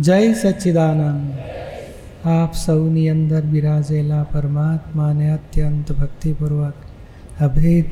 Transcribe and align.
જય 0.00 0.34
સચ્ચિદાનંદ. 0.34 1.32
આપ 2.28 2.54
સૌની 2.54 3.08
અંદર 3.08 3.40
બિરાજેલા 3.40 4.22
પરમાત્માને 4.22 5.30
અત્યંત 5.30 5.92
ભક્તિપૂર્વક 5.92 6.74
અભેદ 7.40 7.84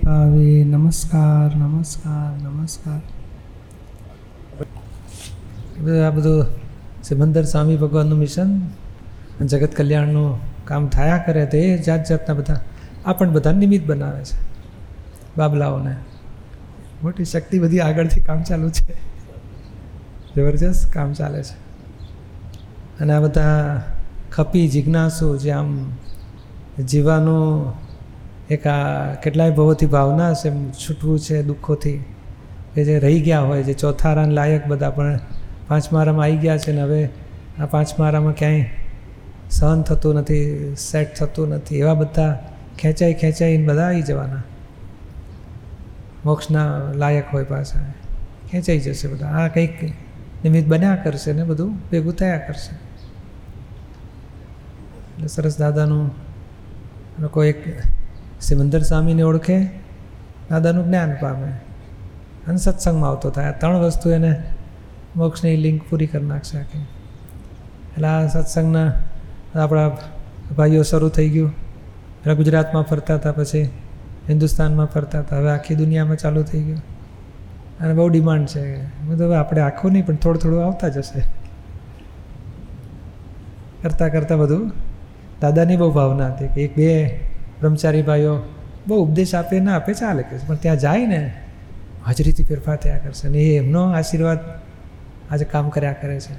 નમસ્કાર 0.68 1.56
નમસ્કાર 1.56 2.42
નમસ્કાર. 2.42 3.00
આ 6.06 6.10
બધું 6.10 6.46
સિમંદર 7.04 7.45
સ્વામી 7.45 7.77
ભગવાનનું 7.77 8.19
મિશન 8.19 8.60
જગત 9.46 9.77
કલ્યાણનું 9.77 10.38
કામ 10.64 10.88
થયા 10.88 11.19
કરે 11.19 11.46
તો 11.46 11.82
જાત 11.82 12.09
જાતના 12.09 12.34
બધા 12.34 12.60
આ 13.06 13.12
પણ 13.12 13.30
બધા 13.30 13.52
નિમિત્ત 13.52 13.87
બનાવે 13.87 14.24
છે. 14.24 14.37
બાબલાઓને. 15.37 15.96
મોટી 17.02 17.24
શક્તિ 17.24 17.59
બધી 17.59 17.80
આગળથી 17.80 18.20
કામ 18.20 18.42
ચાલુ 18.42 18.70
છે. 18.70 18.95
જબરજસ્ત 20.37 20.92
કામ 20.92 21.12
ચાલે 21.12 21.42
છે. 21.42 21.62
અને 23.02 23.12
આ 23.12 23.20
બધા 23.20 23.83
ખપી 24.33 24.69
જિજ્ઞાસુ 24.69 25.37
જે 25.37 25.51
આમ 25.51 25.91
જીવાનું 26.88 27.73
એક 28.51 28.66
આ 28.66 29.15
કેટલાય 29.15 29.51
ભવોથી 29.51 29.87
ભાવના 29.87 30.34
છે 30.34 30.70
છૂટવું 30.70 31.20
છે 31.20 31.43
દુઃખોથી. 31.43 32.05
કે 32.74 32.84
જે 32.84 32.98
રહી 32.98 33.20
ગયા 33.20 33.41
હોય, 33.41 33.62
જે 33.62 33.73
ચોથા 33.73 34.15
રાન 34.15 34.30
લાયક 34.30 34.66
બધા, 34.66 34.91
પણ 34.91 35.20
પાંચ 35.69 35.93
મારામાં 35.93 36.24
આવી 36.24 36.37
ગયા 36.37 36.59
છે 36.59 36.73
ને 36.73 36.83
હવે 36.83 37.09
આ 37.60 37.66
પાંચ 37.66 37.98
મારામાં 37.98 38.34
ક્યાંય 38.34 38.65
સહન 39.51 39.82
થતું 39.82 40.15
નથી, 40.15 40.74
સેટ 40.79 41.16
થતું 41.16 41.48
નથી, 41.48 41.79
એવા 41.79 41.95
બધા 41.95 42.48
ખેંચાઈ 42.79 43.15
ખેંચાઈને 43.15 43.66
બધા 43.66 43.82
આવી 43.82 44.02
જવાના. 44.02 44.43
મોક્ષના 46.24 46.93
લાયક 46.95 47.24
હોય 47.32 47.45
પાછા. 47.45 47.79
ખેંચાઈ 48.51 48.79
જશે 48.79 49.09
બધા. 49.09 49.27
આ 49.27 49.48
કંઈક 49.48 49.82
નિમિત્ત 50.45 50.69
બન્યા 50.69 50.96
કરશે 50.96 51.32
ને 51.32 51.45
બધું, 51.45 51.74
ભેગું 51.91 52.13
થયા 52.13 52.38
કરશે. 52.38 52.82
એટલે 55.15 55.27
સરસ 55.27 55.59
દાદાનું 55.59 56.10
લોકો 57.21 57.45
એક 57.45 57.65
સિમંદર 58.41 58.82
સ્વામીને 58.82 59.23
ઓળખે, 59.23 59.66
દાદાનું 60.51 60.87
જ્ઞાન 60.87 61.15
પામે 61.21 61.49
અને 62.46 62.57
સત્સંગમાં 62.57 63.10
આવતો 63.10 63.30
થાય. 63.30 63.45
આ 63.45 63.59
ત્રણ 63.59 63.79
વસ્તુ 63.79 64.10
એને 64.10 64.43
મોક્ષની 65.16 65.56
લિંક 65.56 65.82
પૂરી 65.91 66.06
કરી 66.06 66.25
નાખશે 66.25 66.59
આખી. 66.59 66.78
એટલે 66.78 68.09
આ 68.09 68.27
સત્સંગના 68.27 68.93
આપણા 69.54 69.97
ભાઈઓ 70.56 70.82
શરૂ 70.82 71.09
થઈ 71.09 71.28
ગયું. 71.28 71.49
એટલે 72.21 72.34
ગુજરાતમાં 72.34 72.82
ફરતા 72.82 73.15
હતા, 73.15 73.32
પછી 73.32 73.69
હિન્દુસ્તાનમાં 74.28 74.87
ફરતા 74.87 75.19
હતા. 75.19 75.37
હવે 75.37 75.50
આખી 75.50 75.75
દુનિયામાં 75.75 76.16
ચાલુ 76.16 76.43
થઈ 76.43 76.62
ગયું. 76.62 76.78
અને 77.81 77.94
બહુ 77.94 78.09
ડિમાન્ડ 78.09 78.47
છે. 78.47 78.84
બધું 78.84 79.26
હવે 79.26 79.37
આપણે 79.37 79.60
આખું 79.60 79.93
નહીં, 79.93 80.06
પણ 80.06 80.15
થોડું 80.15 80.43
થોડું 80.43 80.66
આવતા 80.66 80.88
જશે. 80.88 81.22
કરતાં 83.82 84.12
કરતાં 84.12 84.38
બધું 84.38 84.72
દાદાની 85.43 85.76
બહુ 85.76 85.91
ભાવના 85.91 86.28
હતી 86.28 86.47
કે 86.47 86.60
એક 86.60 86.76
બે 86.76 86.88
બ્રહ્મચારી 87.60 88.03
ભાઈઓ 88.03 88.34
બહુ 88.87 89.04
ઉપદેશ 89.04 89.34
આપે, 89.34 89.60
ના 89.60 89.76
આપે, 89.76 89.93
ચાલે 89.94 90.22
કે 90.22 90.37
પણ 90.47 90.56
ત્યાં 90.56 90.78
જાય 90.78 91.06
ને, 91.06 91.32
હાજરીથી 92.06 92.44
ફેરફાર 92.44 92.76
થયા 92.76 92.98
કરશે 92.98 93.28
અને 93.28 93.38
એ 93.38 93.56
એમનો 93.56 93.82
આશીર્વાદ 93.93 94.38
આજે 95.31 95.44
કામ 95.44 95.69
કર્યા 95.69 95.93
કરે 95.93 96.20
છે. 96.20 96.34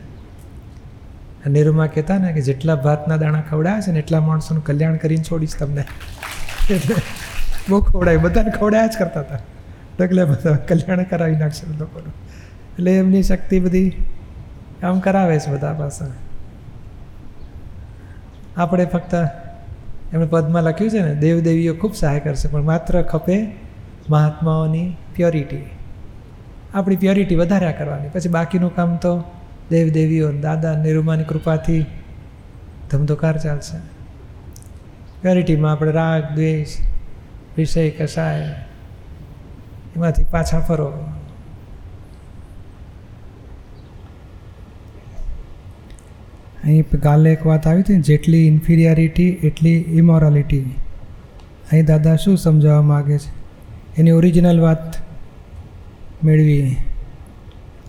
નેહરુમાં 1.49 1.93
કહેતા 1.93 2.17
ને 2.17 2.33
કે 2.33 2.41
જેટલા 2.41 2.75
ભાતના 2.75 3.17
દાણા 3.17 3.43
ખવડાયા 3.49 3.81
છે 3.81 3.91
ને 3.91 3.99
એટલા 3.99 4.21
માણસોનું 4.21 4.65
કલ્યાણ 4.65 4.95
કરીને 4.95 5.23
છોડીશ 5.23 5.55
તમને. 5.59 5.83
બહુ 7.69 7.81
ખવડાય, 7.81 8.17
બધાને 8.17 8.51
ખવડાયા 8.51 8.87
જ 8.87 8.99
કરતા 8.99 9.19
હતા. 9.19 9.39
એટલે 10.03 10.25
બધા 10.25 10.55
કલ્યાણ 10.55 11.03
કરાવી 11.03 11.35
નાખશે 11.35 11.79
લોકોનું. 11.79 12.13
એટલે 12.73 12.97
એમની 12.97 13.23
શક્તિ 13.23 13.59
બધી 13.59 13.89
કામ 14.81 14.99
કરાવે 14.99 15.39
છે 15.39 15.51
બધા 15.51 15.73
પાસે. 15.73 16.05
આપણે 18.57 18.85
ફક્ત 18.85 19.15
એમણે 20.13 20.25
પદમાં 20.25 20.63
લખ્યું 20.63 20.91
છે 20.91 20.99
ને, 20.99 21.15
દેવદેવીઓ 21.15 21.75
ખૂબ 21.75 21.93
સહાય 21.93 22.19
કરશે, 22.19 22.47
પણ 22.47 22.61
માત્ર 22.61 23.01
ખપે 23.01 23.47
મહાત્માઓની 24.09 24.95
પ્યોરિટી. 25.15 25.69
આપણી 26.73 26.95
પ્યોરિટી 26.95 27.35
વધાર્યા 27.35 27.71
કરવાની. 27.71 28.09
પછી 28.09 28.29
બાકીનું 28.29 28.75
કામ 28.75 28.95
તો 28.95 29.23
દેવદેવીઓ, 29.69 30.31
દાદા, 30.31 30.75
નિરૂમાની 30.75 31.23
કૃપાથી 31.23 31.85
ધમધોકાર 32.91 33.37
ચાલશે. 33.37 33.77
પ્યોરિટીમાં 35.21 35.71
આપણે 35.71 35.91
રાગ, 35.91 36.35
દ્વેષ, 36.35 36.67
વિષય, 37.57 37.89
કસાય, 37.89 38.41
એમાંથી 39.95 40.23
પાછા 40.23 40.59
ફરો. 40.59 41.05
અહીં 46.63 46.89
કાલે 46.89 47.31
એક 47.31 47.45
વાત 47.45 47.67
આવી 47.67 47.81
હતી 47.81 47.95
જેટલી 47.95 48.47
ઇન્ફિરિયારિટી 48.47 49.29
એટલી 49.29 49.75
ઇમોરાલિટી 49.77 50.61
અહીં 51.71 51.85
દાદા 51.85 52.15
શું 52.15 52.37
સમજાવવા 52.37 52.81
માગે 52.81 53.17
છે? 53.17 53.43
એની 53.97 54.11
ઓરિજિનલ 54.11 54.59
વાત 54.59 54.93
મેળવી. 56.23 56.75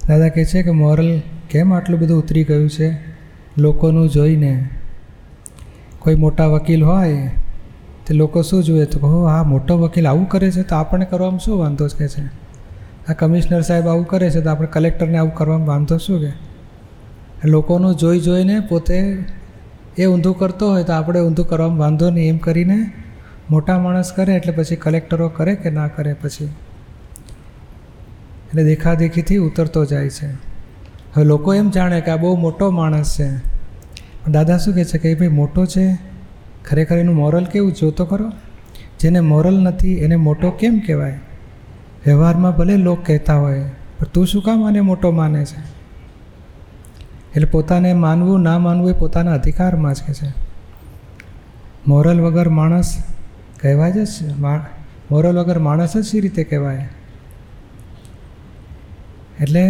દાદા 0.08 0.28
કહે 0.28 0.44
છે 0.44 0.62
કે 0.62 0.70
મોરલ 0.70 1.20
કેમ 1.50 1.74
આટલું 1.74 2.00
બધું 2.00 2.18
ઉતરી 2.18 2.44
ગયું 2.44 2.70
છે? 2.70 2.98
લોકોનું 3.58 4.08
જોઈને. 4.08 4.68
કોઈ 5.98 6.14
મોટા 6.14 6.46
વકીલ 6.46 6.84
હોય, 6.84 7.30
તે 8.06 8.14
લોકો 8.14 8.42
શું 8.42 8.64
જુએ? 8.64 8.84
તો 8.84 9.06
હો 9.06 9.24
આ 9.24 9.42
મોટો 9.42 9.78
વકીલ 9.78 10.08
આવું 10.08 10.28
કરે 10.28 10.50
છે 10.50 10.62
તો 10.62 10.74
આપણને 10.74 11.04
કરવામાં 11.04 11.40
શું 11.40 11.58
વાંધો? 11.58 11.88
છે 11.88 11.98
કે 11.98 12.08
છે. 12.08 12.26
આ 13.08 13.12
કમિશનર 13.12 13.60
સાહેબ 13.60 13.88
આવું 13.88 14.06
કરે 14.06 14.30
છે 14.30 14.40
તો 14.40 14.50
આપણે 14.50 14.66
કલેક્ટરને 14.66 15.18
આવું 15.18 15.34
કરવામાં 15.34 15.68
વાંધો 15.68 15.96
શું 15.96 16.20
કે? 16.20 16.53
લોકોનું 17.44 17.94
જોઈ 17.94 18.21
જોઈને 18.21 18.60
પોતે 18.60 19.25
એ 19.99 20.06
ઊંધું 20.06 20.38
કરતો 20.38 20.71
હોય 20.71 20.84
તો 20.84 20.93
આપણે 20.93 21.21
ઊંધું 21.21 21.49
કરવામાં 21.49 21.78
વાંધો 21.78 22.10
નહીં. 22.10 22.28
એમ 22.28 22.38
કરીને 22.38 22.91
મોટા 23.50 23.78
માણસ 23.78 24.12
કરે 24.12 24.34
એટલે 24.34 24.53
પછી 24.53 24.77
કલેક્ટરો 24.77 25.28
કરે 25.28 25.55
કે 25.55 25.71
ના 25.71 25.88
કરે 25.88 26.12
પછી? 26.12 26.44
એટલે 28.49 28.65
દેખાદેખીથી 28.65 29.37
ઉતરતો 29.37 29.84
જાય 29.84 30.09
છે. 30.09 30.27
હવે 31.15 31.25
લોકો 31.25 31.55
એમ 31.55 31.71
જાણે 31.71 32.00
કે 32.00 32.10
આ 32.10 32.16
બહુ 32.16 32.37
મોટો 32.37 32.71
માણસ 32.71 33.16
છે. 33.19 33.38
પણ 34.25 34.32
દાદા 34.32 34.59
શું 34.59 34.75
કહે 34.75 34.84
છે 34.84 34.99
કે 34.99 35.15
ભાઈ 35.15 35.28
મોટો 35.28 35.66
છે? 35.66 35.99
ખરેખર 36.65 36.97
એનું 36.97 37.15
મોરલ 37.15 37.44
કેવું? 37.44 37.72
જોતો 37.72 38.05
ખરો. 38.05 38.32
જેને 39.00 39.21
મોરલ 39.21 39.59
નથી, 39.59 39.94
એને 39.94 40.16
મોટો 40.16 40.50
કેમ 40.50 40.78
કહેવાય? 40.78 41.21
વ્યવહારમાં 42.06 42.56
ભલે 42.56 42.76
લોક 42.76 43.06
કહેતા 43.06 43.34
હોય, 43.34 43.71
પણ 43.99 44.06
તું 44.06 44.26
શું 44.26 44.43
કામ 44.43 44.66
આને 44.66 44.81
મોટો 44.81 45.11
માને 45.11 45.44
છે? 45.44 45.73
એટલે 47.34 47.46
પોતાને 47.46 47.92
માનવું, 47.92 48.40
ના 48.40 48.58
માનવું 48.58 48.90
એ 48.90 48.92
પોતાના 48.92 49.32
અધિકારમાં 49.32 49.94
જ 49.94 50.02
કે 50.06 50.14
છે. 50.14 50.28
મોરલ 51.86 52.20
વગર 52.20 52.48
માણસ 52.48 53.02
કહેવાય 53.60 53.92
જ 53.92 53.96
મોરલ 55.10 55.38
વગર 55.38 55.58
માણસ 55.58 55.96
જ 55.96 56.04
સી 56.04 56.20
રીતે 56.20 56.44
કહેવાય? 56.44 56.88
એટલે 59.40 59.64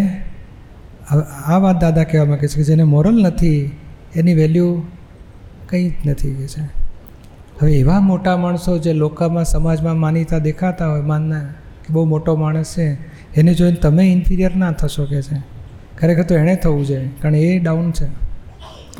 આ 1.47 1.58
વાત 1.58 1.80
દાદા 1.80 2.04
કહેવા 2.04 2.25
માગે 2.25 2.48
છે 2.48 2.56
કે 2.56 2.62
જેને 2.62 2.82
મોરલ 2.82 3.16
નથી, 3.22 3.70
એની 4.14 4.34
વેલ્યુ 4.34 4.82
કંઈ 5.69 5.88
જ 5.88 5.92
નથી 6.06 6.34
કે 6.34 6.48
છે. 6.48 6.62
હવે 7.60 7.72
એવા 7.72 8.00
મોટા 8.00 8.36
માણસો 8.36 8.78
જે 8.78 8.92
લોકોમાં, 8.92 9.44
સમાજમાં 9.44 9.98
માનીતા 9.98 10.38
દેખાતા 10.38 10.91
હોય 10.91 11.00
માનના 11.00 11.41
કે 11.84 11.91
બહુ 11.91 12.04
મોટો 12.04 12.36
માણસ 12.36 12.75
છે, 12.76 12.86
એને 13.41 13.54
જોઈને 13.54 13.76
તમે 13.76 14.02
ઇન્ફિરિયર 14.02 14.56
ના 14.56 14.72
થશો 14.72 15.04
કે 15.04 15.22
છે. 15.22 15.53
ખરેખર 16.00 16.22
તો 16.22 16.34
એણે 16.34 16.56
થવું 16.56 16.87
જોઈએ, 16.87 17.10
કારણ 17.22 17.34
એ 17.34 17.59
ડાઉન 17.59 17.93
છે. 17.93 18.06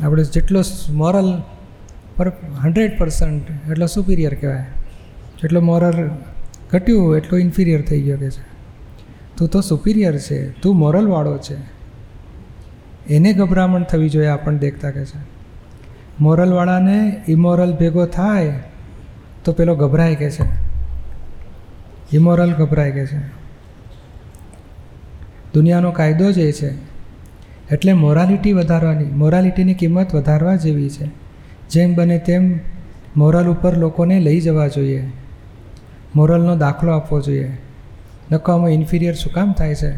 આપણે 0.03 0.23
જેટલો 0.23 0.61
મોરલ 0.89 1.41
પર 2.15 2.27
હંડ્રેડ 2.63 2.97
પર્સન્ટ 2.97 3.71
એટલો 3.71 3.85
સુપિરિયર 3.85 4.33
કહેવાય. 4.33 4.65
જેટલો 5.41 5.61
મોરલ 5.61 6.09
ઘટ્યું 6.71 7.17
એટલો 7.17 7.37
ઇન્ફિરિયર 7.37 7.81
થઈ 7.81 8.01
ગયો 8.01 8.17
કે 8.17 8.29
છે. 8.29 8.43
તું 9.37 9.47
તો 9.47 9.61
સુપિરિયર 9.61 10.17
છે, 10.17 10.61
તું 10.61 10.75
મોરલવાળો 10.75 11.37
છે. 11.37 11.57
એને 13.13 13.33
ગભરામણ 13.33 13.83
થવી 13.83 14.09
જોઈએ 14.09 14.27
આપણને 14.27 14.59
દેખતા 14.59 14.91
કે 14.91 15.05
છે. 15.05 15.19
મોરલવાળાને 16.19 17.23
ઇમોરલ 17.27 17.73
ભેગો 17.73 18.05
થાય 18.05 18.63
તો 19.43 19.53
પેલો 19.53 19.75
ગભરાય 19.75 20.15
કે 20.15 20.31
છે. 20.31 20.43
ઇમોરલ 22.15 22.53
ગભરાય 22.53 22.91
કે 22.91 23.05
છે. 23.05 23.44
દુનિયાનો 25.55 25.91
કાયદો 25.91 26.31
જ 26.31 26.37
એ 26.37 26.51
છે. 26.51 26.69
એટલે 27.71 27.93
મોરાલિટી 27.93 28.53
વધારવાની 28.53 29.05
મોરાલિટીની 29.05 29.73
કિંમત 29.73 30.15
વધારવા 30.15 30.55
જેવી 30.55 30.89
છે. 30.89 31.09
જેમ 31.69 31.95
બને 31.95 32.19
તેમ 32.19 32.59
મોરલ 33.17 33.47
ઉપર 33.47 33.77
લોકોને 33.77 34.19
લઈ 34.19 34.41
જવા 34.41 34.67
જોઈએ. 34.67 35.11
મોરલનો 36.15 36.55
દાખલો 36.55 36.91
આપવો 36.91 37.21
જોઈએ. 37.21 37.57
નકામો 38.31 38.67
ઇન્ફિરિયર 38.67 39.13
શું 39.13 39.33
કામ 39.33 39.53
થાય 39.53 39.75
છે? 39.75 39.95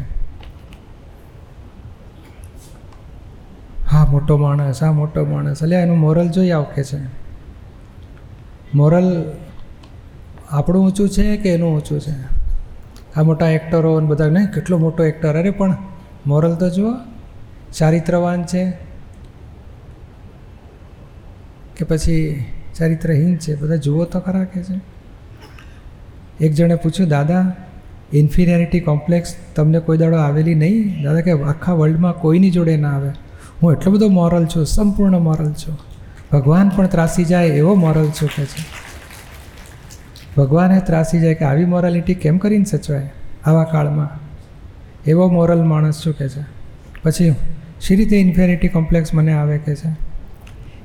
હા, 3.86 4.06
મોટો 4.10 4.36
માણસ, 4.36 4.82
હા, 4.82 4.92
મોટો 4.92 5.24
માણસ. 5.24 5.62
એટલે 5.62 5.76
એનું 5.76 5.98
મોરલ 5.98 6.28
જોઈ 6.28 6.50
આવકે 6.50 6.84
છે. 6.84 7.28
મોરલ 8.74 9.32
આપણું 10.50 10.84
ઊંચું 10.84 11.08
છે 11.08 11.36
કે 11.36 11.54
એનું 11.54 11.76
ઊંચું 11.76 12.00
છે? 12.00 12.37
આ 13.18 13.22
મોટા 13.22 13.48
એક્ટરો 13.48 13.94
અને 13.94 14.06
બધા 14.06 14.26
નહીં 14.26 14.46
કેટલો 14.46 14.78
મોટો 14.78 15.04
એક્ટર 15.04 15.36
અરે 15.36 15.50
પણ 15.50 15.76
મોરલ 16.26 16.54
તો 16.54 16.70
જુઓ, 16.70 16.94
ચારિત્રવાન 17.78 18.44
છે, 18.44 18.70
કે 21.76 21.84
પછી 21.84 22.44
ચારિત્રહીન 22.78 23.36
છે, 23.36 23.56
બધા 23.56 23.76
જુઓ 23.76 24.04
તો 24.04 24.20
ખરા 24.20 24.44
કે 24.44 24.62
છે. 24.62 24.80
એક 26.44 26.52
જણે 26.52 26.74
પૂછ્યું, 26.74 27.08
દાદા 27.08 27.52
ઇન્ફિરિયરિટી 28.12 28.80
કોમ્પ્લેક્સ 28.80 29.36
તમને 29.56 29.80
કોઈ 29.80 29.98
દાડો 29.98 30.16
આવેલી 30.16 30.54
નહીં? 30.54 31.02
દાદા 31.02 31.20
કે, 31.20 31.32
આખા 31.32 31.72
વર્લ્ડમાં 31.72 32.12
કોઈની 32.12 32.50
જોડે 32.50 32.76
ના 32.76 32.96
આવે? 32.96 33.10
હું 33.62 33.72
એટલો 33.72 33.92
બધો 33.92 34.08
મોરલ 34.08 34.46
છું, 34.46 34.66
સંપૂર્ણ 34.66 35.18
મોરલ 35.18 35.52
છું. 35.52 35.78
ભગવાન 36.32 36.68
પણ 36.68 36.86
ત્રાસી 36.86 37.24
જાય 37.24 37.46
એવો 37.46 37.74
મોરલ 37.74 38.06
છું 38.06 38.28
કે 38.28 38.44
છે. 38.44 38.87
ભગવાને 40.38 40.80
ત્રાસી 40.80 41.20
જાય 41.20 41.34
કે 41.34 41.44
આવી 41.44 41.64
મોરાલિટી 41.64 42.14
કેમ 42.14 42.38
કરીને 42.38 42.64
સચવાય 42.64 43.10
આવા 43.44 43.64
કાળમાં? 43.64 44.08
એવો 45.06 45.28
મોરલ 45.28 45.64
માણસ 45.64 46.02
શું 46.02 46.14
કે 46.14 46.28
છે? 46.28 46.42
પછી 47.02 47.34
શી 47.80 47.96
રીતે 47.96 48.16
ઇન્ફેરિટી 48.16 48.68
કોમ્પ્લેક્સ 48.68 49.14
મને 49.14 49.32
આવે 49.32 49.58
કે 49.58 49.74
છે? 49.74 49.96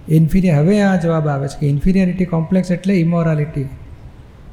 ઇન્ફિરિયર 0.10 0.56
હવે 0.56 0.82
આ 0.82 0.96
જવાબ 0.96 1.28
આવે 1.28 1.48
છે 1.48 1.60
કે 1.60 1.68
ઇન્ફિરિયરિટી 1.68 2.26
કોમ્પ્લેક્સ 2.26 2.72
એટલે 2.72 2.94
ઇમોરાલિટી 2.94 3.70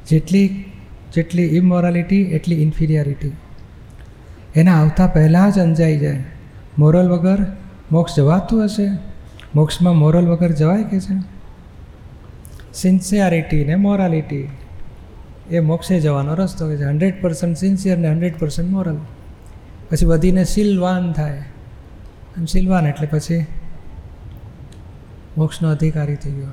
જેટલી 0.09 0.65
જેટલી 1.13 1.43
ઇમોરાલિટી 1.43 2.21
એટલી 2.21 2.55
ઇન્ફિરિયરિટી 2.55 3.31
એના 4.55 4.81
આવતા 4.81 5.07
પહેલાં 5.07 5.51
જ 5.51 5.59
અંજાઈ 5.59 5.97
જાય. 5.97 6.23
મોરલ 6.79 7.09
વગર 7.09 7.45
મોક્ષ 7.91 8.15
જવાતું 8.17 8.65
હશે? 8.65 8.89
મોક્ષમાં 9.55 9.95
મોરલ 9.95 10.27
વગર 10.27 10.51
જવાય 10.51 10.83
કે 10.83 10.99
છે? 10.99 11.23
સિન્સિયારિટી 12.73 13.65
ને 13.65 13.75
મોરાલિટી 13.75 14.49
એ 15.51 15.59
મોક્ષે 15.59 15.99
જવાનો 15.99 16.33
રસ્તો 16.33 16.65
હોય 16.65 16.77
છે. 16.77 16.83
હંડ્રેડ 16.83 17.21
પર્સન્ટ 17.21 17.57
સિન્સિયર 17.57 17.97
ને 17.97 18.07
હંડ્રેડ 18.07 18.39
પર્સન્ટ 18.39 18.69
મોરલ. 18.69 18.97
પછી 19.89 20.05
વધીને 20.05 20.45
શીલવાન 20.45 21.11
થાય. 21.11 21.37
અને 22.37 22.45
શીલવાન 22.45 22.87
એટલે 22.87 23.07
પછી 23.07 23.45
મોક્ષનો 25.37 25.69
અધિકારી 25.69 26.15
થઈ 26.15 26.31
ગયો. 26.31 26.47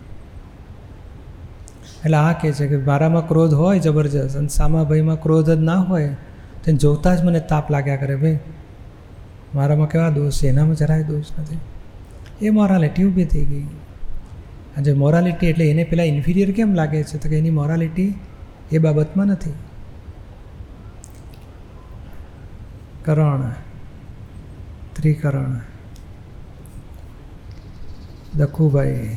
એટલે 2.04 2.16
આ 2.16 2.32
કહે 2.32 2.52
છે 2.52 2.66
કે 2.66 2.76
મારામાં 2.76 3.28
ક્રોધ 3.28 3.54
હોય 3.54 3.78
જબરજસ્ત 3.78 4.36
અને 4.36 4.48
સામાભાઈમાં 4.48 5.22
ક્રોધ 5.22 5.50
જ 5.50 5.58
ના 5.58 5.74
હોય 5.74 6.16
તેને 6.64 6.78
જોતા 6.78 7.14
જ 7.14 7.24
મને 7.24 7.40
તાપ 7.40 7.70
લાગ્યા 7.70 7.96
કરે, 7.96 8.16
ભાઈ, 8.16 8.38
મારામાં 9.54 9.88
કેવા 9.88 10.10
દોષ 10.10 10.32
છે? 10.32 10.48
એનામાં 10.48 10.74
જરાય 10.74 11.02
દોષ 11.02 11.24
નથી. 11.38 11.58
એ 12.46 12.50
મોરાલિટી 12.50 13.04
ઊભી 13.04 13.24
થઈ 13.24 13.44
ગઈ. 13.44 13.66
આજે 14.78 14.92
મોરાલિટી 14.92 15.46
એટલે 15.46 15.70
એને 15.70 15.84
પેલા 15.84 16.02
ઇન્ફિરિયર 16.02 16.52
કેમ 16.52 16.74
લાગે 16.74 17.02
છે? 17.02 17.18
તો 17.18 17.28
કે 17.28 17.38
એની 17.38 17.50
મોરાલિટી 17.50 18.14
એ 18.73 18.79
બાબતમાં 18.79 19.26
નથી. 19.26 19.55
કરણ 23.05 23.43
ત્રિકરણ 24.97 25.53
દખુભાઈ 28.37 29.17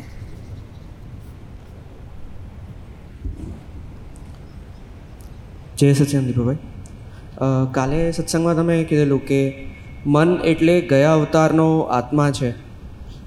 જય 5.78 5.94
સચિન 5.94 6.26
દીપુભાઈ. 6.26 6.58
કાલે 7.72 8.12
સત્સંગમાં 8.12 8.56
તમે 8.56 8.84
કીધેલું 8.84 9.22
કે 9.26 9.40
મન 10.06 10.30
એટલે 10.46 10.76
ગયા 10.82 11.14
અવતારનો 11.14 11.68
આત્મા 11.98 12.32
છે. 12.32 12.52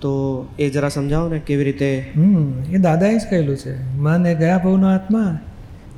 તો 0.01 0.13
એ 0.59 0.71
જરા 0.71 0.89
સમજાવો 0.89 1.29
ને 1.29 1.39
કેવી 1.39 1.65
રીતે? 1.65 1.91
હમ 2.17 2.63
એ 2.73 2.79
દાદાએ 2.79 3.19
જ 3.19 3.27
કહેલું 3.31 3.57
છે. 3.57 3.75
મન 3.97 4.27
એ 4.27 4.35
ગયા 4.35 4.59
ભવનો 4.59 4.87
આત્મા 4.95 5.39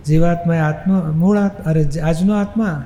જીવાત્મા 0.07 0.55
એ 0.55 0.59
આત્મા 0.59 1.13
મૂળ 1.15 1.39
આત્મા 1.39 1.71
અરે 1.71 2.01
આજનો 2.01 2.35
આત્મા. 2.35 2.85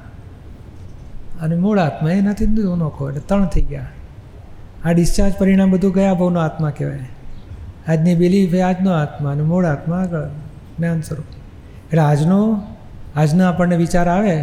અને 1.42 1.56
મૂળ 1.56 1.78
આત્મા 1.78 2.10
એનાથી 2.10 2.46
જ 2.46 2.50
નોખો 2.50 3.08
એટલે 3.08 3.20
ત્રણ 3.20 3.46
થઈ 3.46 3.60
ગયા. 3.60 3.86
આ 4.84 4.92
ડિસ્ચાર્જ 4.92 5.34
પરિણામ 5.38 5.70
બધું 5.70 5.92
ગયા 5.92 6.14
ભાવનો 6.14 6.40
આત્મા 6.40 6.70
કહેવાય. 6.70 6.98
આજની 7.88 8.14
બિલીફ 8.14 8.54
એ 8.54 8.60
આજનો 8.60 8.92
આત્મા 8.92 9.30
અને 9.30 9.42
મૂળ 9.42 9.64
આત્મા 9.64 9.96
આગળ 9.96 10.24
જ્ઞાન 10.78 11.00
સ્વરૂપ. 11.00 11.24
એટલે 11.84 12.00
આજનો 12.00 12.62
આજનો 13.16 13.48
આપણને 13.48 13.76
વિચાર 13.76 14.08
આવે 14.08 14.40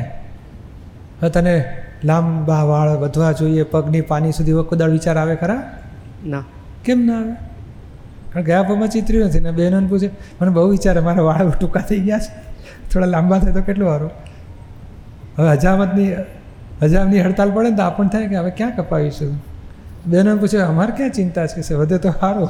હવે 1.22 1.30
તને 1.30 1.78
લાંબા 2.04 2.64
વાળ 2.64 2.90
વધવા 2.90 3.32
જોઈએ 3.32 3.64
પગની 3.64 4.02
પાની 4.02 4.32
સુધી 4.32 4.54
વખોદાળ 4.54 4.90
વિચાર 4.90 5.18
આવે 5.18 5.36
ખરા? 5.36 5.80
ના. 6.26 6.44
કેમ 6.86 7.06
ના 7.06 7.18
આવે? 7.18 7.32
કારણ 8.34 8.46
ગયા 8.46 8.64
ભાવમાં 8.64 8.88
ચિતર્યું 8.88 9.26
નથી. 9.26 9.40
ને 9.40 9.52
બહેનોને 9.52 9.88
પૂછે 9.88 10.10
મને 10.42 10.50
બહુ 10.50 10.68
વિચારે 10.68 11.00
મારા 11.00 11.24
વાળ 11.24 11.50
ટૂંકા 11.50 11.80
થઈ 11.80 12.00
ગયા 12.00 12.20
છે. 12.20 12.47
થોડા 12.92 13.06
લાંબા 13.06 13.40
થાય 13.40 13.54
તો 13.54 13.62
કેટલું 13.62 13.88
સારું? 13.90 14.12
હવે 15.38 15.56
હજામતની 15.56 16.10
હજામની 16.82 17.22
હડતાલ 17.22 17.52
પડે 17.52 17.70
ને 17.70 17.76
તો 17.76 17.84
આપણને 17.84 18.10
થાય 18.10 18.28
કે 18.28 18.36
હવે 18.36 18.50
ક્યાં 18.50 18.76
કપાવીશું? 18.76 19.34
બહેનોને 20.08 20.40
પૂછે, 20.40 20.58
અમારે 20.62 20.92
ક્યાં 20.92 21.12
ચિંતા 21.12 21.48
છે 21.48 21.74
વધે 21.74 21.98
તો 21.98 22.12
સારું. 22.12 22.50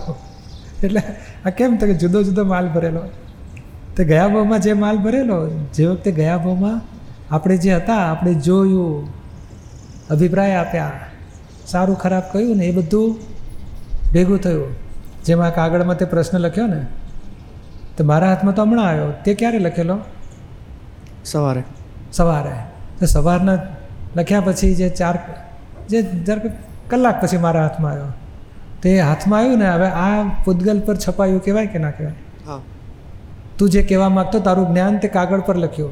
એટલે 0.84 1.02
આ 1.46 1.50
કેમ 1.50 1.78
તો 1.78 1.86
કે 1.86 1.94
જુદો 1.94 2.24
જુદો 2.24 2.46
માલ 2.46 2.68
ભરેલો. 2.68 3.04
તે 3.96 4.04
ગયા 4.06 4.28
ભાવમાં 4.28 4.60
જે 4.60 4.74
માલ 4.74 4.98
ભરેલો, 4.98 5.38
જે 5.74 5.86
વખતે 5.88 6.12
ગયા 6.12 6.38
ભાવમાં 6.38 6.82
આપણે 7.32 7.58
જે 7.58 7.72
હતા, 7.76 7.94
આપણે 7.94 8.34
જોયું, 8.34 9.08
અભિપ્રાય 10.10 10.56
આપ્યા, 10.56 10.92
સારું 11.66 11.98
ખરાબ 11.98 12.24
કહ્યું 12.32 12.58
ને 12.58 12.66
એ 12.66 12.72
બધું 12.72 13.18
ભેગું 14.14 14.40
થયું. 14.40 14.76
જેમાં 15.26 15.56
કાગળમાં 15.56 15.98
તે 15.98 16.06
પ્રશ્ન 16.06 16.38
લખ્યો 16.38 16.68
ને, 16.68 16.82
તો 17.98 18.04
મારા 18.04 18.28
હાથમાં 18.28 18.56
તો 18.56 18.62
હમણાં 18.64 18.88
આવ્યો. 18.88 19.10
તે 19.26 19.34
ક્યારે 19.34 19.60
લખેલો? 19.60 19.98
સવારે. 21.32 21.64
સવારે. 22.14 22.52
તો 23.00 23.06
સવારના 23.06 23.58
લખ્યા 24.16 24.42
પછી 24.42 24.76
જે 24.76 24.90
ચાર 24.90 25.20
જે 25.90 26.02
જરાક 26.02 26.42
કલાક 26.90 27.24
પછી 27.24 27.38
મારા 27.38 27.62
હાથમાં 27.62 27.92
આવ્યો. 27.92 28.06
તે 28.82 29.00
હાથમાં 29.00 29.40
આવ્યું 29.40 29.58
ને 29.58 29.70
હવે 29.70 29.86
આ 29.86 30.24
પૂતગલ 30.46 30.80
પર 30.80 30.98
છપાયું 30.98 31.44
કહેવાય 31.44 31.68
કે 31.68 31.80
ના 31.80 31.92
કહેવાય? 31.92 32.14
હા. 32.48 32.60
તું 33.58 33.70
જે 33.70 33.84
કહેવા 33.84 34.10
માગતો 34.10 34.40
તારું 34.40 34.68
જ્ઞાન 34.68 34.98
તે 34.98 35.08
કાગળ 35.08 35.40
પર 35.40 35.56
લખ્યું. 35.56 35.92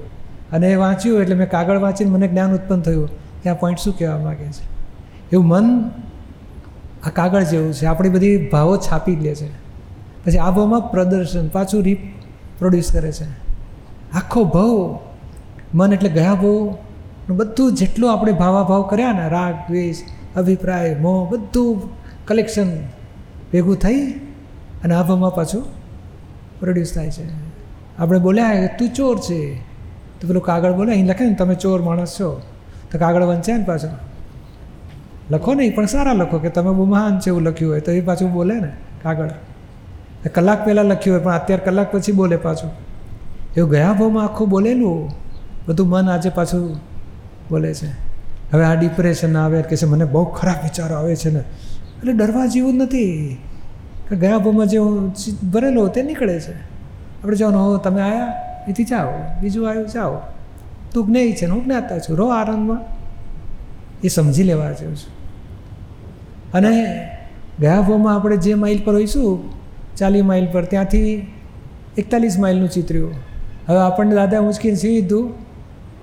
અને 0.51 0.71
એ 0.71 0.75
વાંચ્યું 0.75 1.21
એટલે 1.21 1.35
મેં 1.35 1.49
કાગળ 1.49 1.77
વાંચીને 1.77 2.11
મને 2.11 2.27
જ્ઞાન 2.27 2.53
ઉત્પન્ન 2.53 2.81
થયું. 2.81 3.09
કે 3.43 3.49
આ 3.49 3.53
પોઈન્ટ 3.53 3.79
શું 3.79 3.97
કહેવા 3.97 4.17
માગે 4.17 4.45
છે? 4.45 4.63
એવું 5.31 5.45
મન 5.45 5.91
આ 7.03 7.09
કાગળ 7.09 7.43
જેવું 7.43 7.73
છે. 7.73 7.85
આપણી 7.85 8.09
બધી 8.09 8.47
ભાવો 8.47 8.77
છાપી 8.77 9.15
લે 9.15 9.35
છે. 9.35 9.47
પછી 10.25 10.37
આ 10.37 10.51
ભાવમાં 10.51 10.91
પ્રદર્શન 10.91 11.47
પાછું 11.47 11.83
રીપ્રોડ્યુસ 11.83 12.93
કરે 12.93 13.11
છે. 13.11 13.45
આખો 14.13 14.43
ભાવ 14.43 14.99
મન 15.75 15.93
એટલે 15.93 16.09
ગયા 16.09 16.35
બહુ. 16.35 16.77
બધું 17.29 17.73
જેટલું 17.73 18.13
આપણે 18.13 18.31
ભાવાભાવ 18.31 18.81
કર્યા 18.81 19.11
ને, 19.11 19.29
રાગ, 19.29 19.53
દ્વેષ, 19.53 19.95
અભિપ્રાય, 20.35 20.95
મોહ, 20.95 21.29
બધું 21.29 21.89
કલેક્શન 22.27 22.77
ભેગું 23.51 23.75
થઈ 23.75 24.11
અને 24.83 24.95
આ 24.95 25.03
ભાવમાં 25.03 25.35
પાછું 25.35 25.63
પ્રોડ્યુસ 26.59 26.93
થાય 26.93 27.11
છે. 27.11 27.25
આપણે 27.97 28.19
બોલ્યા 28.19 28.67
તું 28.67 28.89
ચોર 28.89 29.19
છે. 29.19 29.55
તો 30.21 30.27
પેલું 30.27 30.43
કાગળ 30.43 30.73
બોલે, 30.73 30.91
અહીં 30.91 31.05
લખે 31.05 31.25
ને, 31.25 31.33
તમે 31.33 31.55
ચોર 31.55 31.81
માણસ 31.81 32.19
છો. 32.19 32.41
તો 32.91 32.99
કાગળ 32.99 33.23
વંચાય 33.23 33.57
ને 33.57 33.63
પાછો. 33.63 33.87
લખો 35.29 35.53
નહીં, 35.53 35.75
પણ 35.75 35.85
સારા 35.85 36.13
લખો 36.13 36.39
કે 36.39 36.49
તમે 36.49 36.73
બહુ 36.73 36.85
મહાન 36.85 37.19
છે 37.19 37.27
એવું 37.27 37.41
લખ્યું 37.41 37.71
હોય 37.71 37.79
તો 37.79 37.91
એ 37.91 38.01
પાછું 38.01 38.33
બોલે 38.33 38.55
ને 38.55 38.71
કાગળ. 39.03 39.29
કલાક 40.33 40.65
પહેલાં 40.65 40.85
લખ્યું 40.85 41.15
હોય, 41.15 41.23
પણ 41.23 41.33
અત્યારે 41.33 41.65
કલાક 41.65 41.91
પછી 41.91 42.11
બોલે 42.11 42.35
પાછું. 42.35 42.71
એવું 43.57 43.69
ગયા 43.71 43.93
ભાવમાં 43.93 44.23
આખું 44.23 44.49
બોલેલું. 44.49 45.24
બધું 45.67 45.87
મન 45.87 46.09
આજે 46.09 46.29
પાછું 46.29 46.75
બોલે 47.49 47.73
છે. 47.73 47.87
હવે 48.53 48.63
આ 48.63 48.73
ડિપ્રેશન 48.73 49.37
આવે 49.37 49.61
કે 49.61 49.75
છે, 49.75 49.85
મને 49.85 50.05
બહુ 50.05 50.25
ખરાબ 50.25 50.55
વિચારો 50.63 50.95
આવે 50.95 51.15
છે 51.15 51.29
ને. 51.29 51.39
એટલે 51.39 52.13
ડરવા 52.13 52.45
જેવું 52.45 52.75
નથી. 52.75 53.37
કે 54.09 54.15
ગયા 54.15 54.37
ભાવમાં 54.37 54.67
જે 54.67 54.77
હું 54.77 55.15
ભરેલો 55.51 55.87
તે 55.87 56.03
નીકળે 56.03 56.39
છે. 56.39 56.53
આપણે 57.23 57.35
જવાનું, 57.35 57.61
હો, 57.61 57.77
તમે 57.77 58.01
આવ્યા 58.01 58.33
એથી 58.69 58.83
જાઓ. 58.83 59.09
બીજું 59.41 59.69
આવ્યું, 59.69 59.87
જાઓ. 59.87 60.17
તું 60.93 61.05
જ્ઞેય 61.05 61.31
છે 61.31 61.45
ને, 61.45 61.51
હું 61.51 61.63
જ્ઞાતા 61.63 61.99
છું. 61.99 62.17
રહો 62.17 62.27
આનંદમાં 62.27 62.79
એ 64.03 64.07
સમજી 64.07 64.43
લેવા 64.43 64.71
જેવું 64.71 64.95
છે. 64.95 65.09
અને 66.53 67.07
ગયા 67.59 67.81
ભાવમાં 67.81 68.15
આપણે 68.15 68.37
જે 68.37 68.53
માઇલ 68.53 68.81
પર 68.85 68.93
હોઈશું, 68.93 69.43
ચાલીસ 69.95 70.23
માઇલ 70.23 70.47
પર, 70.51 70.65
ત્યાંથી 70.65 71.33
એકતાલીસ 71.97 72.39
માઇલનું 72.39 72.69
ચિતર્યું 72.69 73.13
હવે 73.67 73.79
આપણને 73.79 74.15
દાદા 74.15 74.39
ઉંચકીને 74.39 74.75
સીધું 74.75 75.44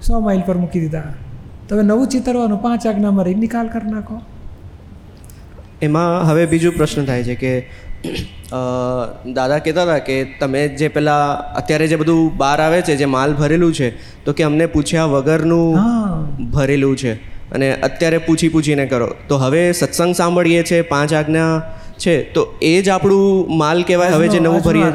સો 0.07 0.21
માઇલ 0.27 0.43
પર 0.47 0.57
મૂકી 0.63 0.83
દીધા. 0.85 1.15
તમે 1.69 1.83
નવું 1.89 2.07
ચિતરવાનું 2.13 2.61
પાંચ 2.67 2.87
આજ્ઞામાં 2.91 3.27
રહી 3.29 3.41
નિકાલ 3.45 3.69
કરી 3.75 3.93
નાખો. 3.95 4.17
એમાં 5.89 6.13
હવે 6.29 6.47
બીજો 6.53 6.71
પ્રશ્ન 6.79 7.11
થાય 7.11 7.25
છે 7.29 7.35
કે 7.43 7.53
દાદા 9.37 9.61
કહેતા 9.67 9.85
હતા 9.85 10.01
કે 10.09 10.17
તમે 10.41 10.63
જે 10.81 10.89
પેલા 10.97 11.27
અત્યારે 11.61 11.87
જે 11.93 11.99
બધું 12.03 12.33
બહાર 12.41 12.59
આવે 12.65 12.79
છે 12.89 12.97
જે 13.03 13.11
માલ 13.17 13.37
ભરેલું 13.43 13.73
છે 13.81 13.89
તો 14.25 14.37
કે 14.41 14.49
અમને 14.49 14.67
પૂછ્યા 14.75 15.11
વગરનું 15.15 15.71
ભરેલું 16.57 16.97
છે. 17.03 17.13
અને 17.55 17.69
અત્યારે 17.89 18.19
પૂછી 18.27 18.53
પૂછીને 18.57 18.85
કરો. 18.93 19.09
તો 19.29 19.35
હવે 19.45 19.63
સત્સંગ 19.73 20.13
સાંભળીએ 20.21 20.63
છીએ 20.71 20.83
પાંચ 20.93 21.15
આજ્ઞા 21.21 21.51
છે 22.05 22.15
તો 22.35 22.43
એ 22.63 22.75
જ 22.83 22.89
આપણું 22.95 23.59
માલ 23.63 23.83
કહેવાય 23.89 24.13
હવે 24.17 24.29
જે 24.35 24.41
નવું 24.47 24.63
ભરીએ 24.69 24.91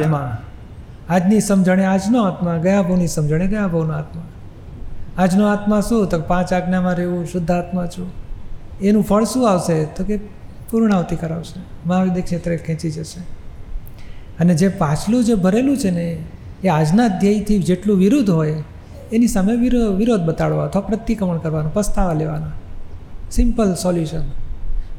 આજની 1.09 1.41
સમજણે 1.41 1.85
આજનો 1.91 2.23
આત્મા 2.29 2.57
ગયા 2.65 2.81
ભાવની 2.87 3.13
સમજણે 3.13 3.47
ગયા 3.53 3.69
ભાવનો 3.75 3.93
આત્મા. 3.99 4.25
આજનો 5.17 5.47
આત્મા 5.47 5.81
શું? 5.81 6.07
તો 6.07 6.19
પાંચ 6.19 6.53
આજ્ઞામાં 6.53 6.95
રહેવું, 6.95 7.25
શુદ્ધ 7.25 7.51
આત્મા 7.51 7.85
છું. 7.85 8.11
એનું 8.81 9.03
ફળ 9.03 9.23
શું 9.23 9.49
આવશે? 9.49 9.85
તો 9.85 10.03
કે 10.03 10.17
પૂર્ણાવતી 10.71 11.15
કરાવશે. 11.15 11.61
મહાવિદ્ય 11.85 12.21
ક્ષેત્રે 12.21 12.57
ખેંચી 12.57 12.91
જશે. 12.91 13.19
અને 14.39 14.55
જે 14.55 14.67
પાછલું 14.67 15.23
જે 15.23 15.33
ભરેલું 15.33 15.77
છે 15.77 15.91
ને, 15.91 16.17
એ 16.63 16.67
આજના 16.67 17.07
ધ્યેયથી 17.07 17.59
જેટલું 17.59 17.97
વિરુદ્ધ 17.97 18.29
હોય, 18.29 18.63
એની 19.11 19.27
સામે 19.27 19.55
વિરો, 19.55 19.91
વિરોધ 19.91 20.21
બતાડવા 20.21 20.63
અથવા 20.63 20.81
પ્રતિક્રમણ 20.81 21.37
કરવાનું, 21.37 21.73
પસ્તાવા 21.73 22.13
લેવાના. 22.13 22.51
સિમ્પલ 23.31 23.73
સોલ્યુશન 23.73 24.21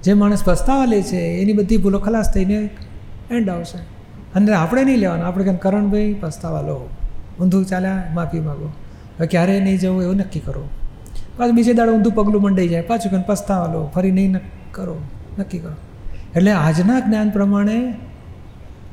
જે 0.03 0.13
માણસ 0.13 0.45
પસ્તાવા 0.45 0.85
લે 0.85 1.03
છે, 1.03 1.17
એની 1.17 1.53
બધી 1.53 1.77
ભૂલો 1.77 1.99
ખલાસ 1.99 2.33
થઈને 2.35 2.71
એન્ડ 3.31 3.49
આવશે. 3.49 3.79
અને 4.35 4.53
આપણે 4.53 4.85
નહીં 4.85 4.99
લેવાનું. 4.99 5.27
આપણે 5.27 5.45
કેમ 5.45 5.57
કરણભાઈ, 5.57 6.13
પસ્તાવા 6.13 6.61
લો. 6.61 6.89
ઊંધું 7.41 7.65
ચાલ્યા, 7.65 8.03
માફી 8.15 8.41
માગો. 8.41 8.73
હવે 9.19 9.27
ક્યારેય 9.27 9.61
નહીં 9.61 9.79
જવું 9.79 10.03
એવું 10.03 10.17
નક્કી 10.17 10.41
કરો. 10.41 10.69
પાછું 11.37 11.55
બીજે 11.55 11.73
દાડે 11.73 11.93
ઊંધું 11.93 12.13
પગલું 12.13 12.43
મંડાઈ 12.43 12.69
જાય. 12.69 12.81
પાછું 12.81 13.11
કંઈ 13.11 13.23
પસ્તાવા 13.27 13.73
લો. 13.73 13.91
ફરી 13.95 14.11
નહીં 14.11 14.37
કરો. 14.73 14.99
નક્કી 15.39 15.59
કરો. 15.59 15.77
એટલે 16.37 16.51
આજના 16.51 17.01
જ્ઞાન 17.01 17.31
પ્રમાણે 17.31 17.95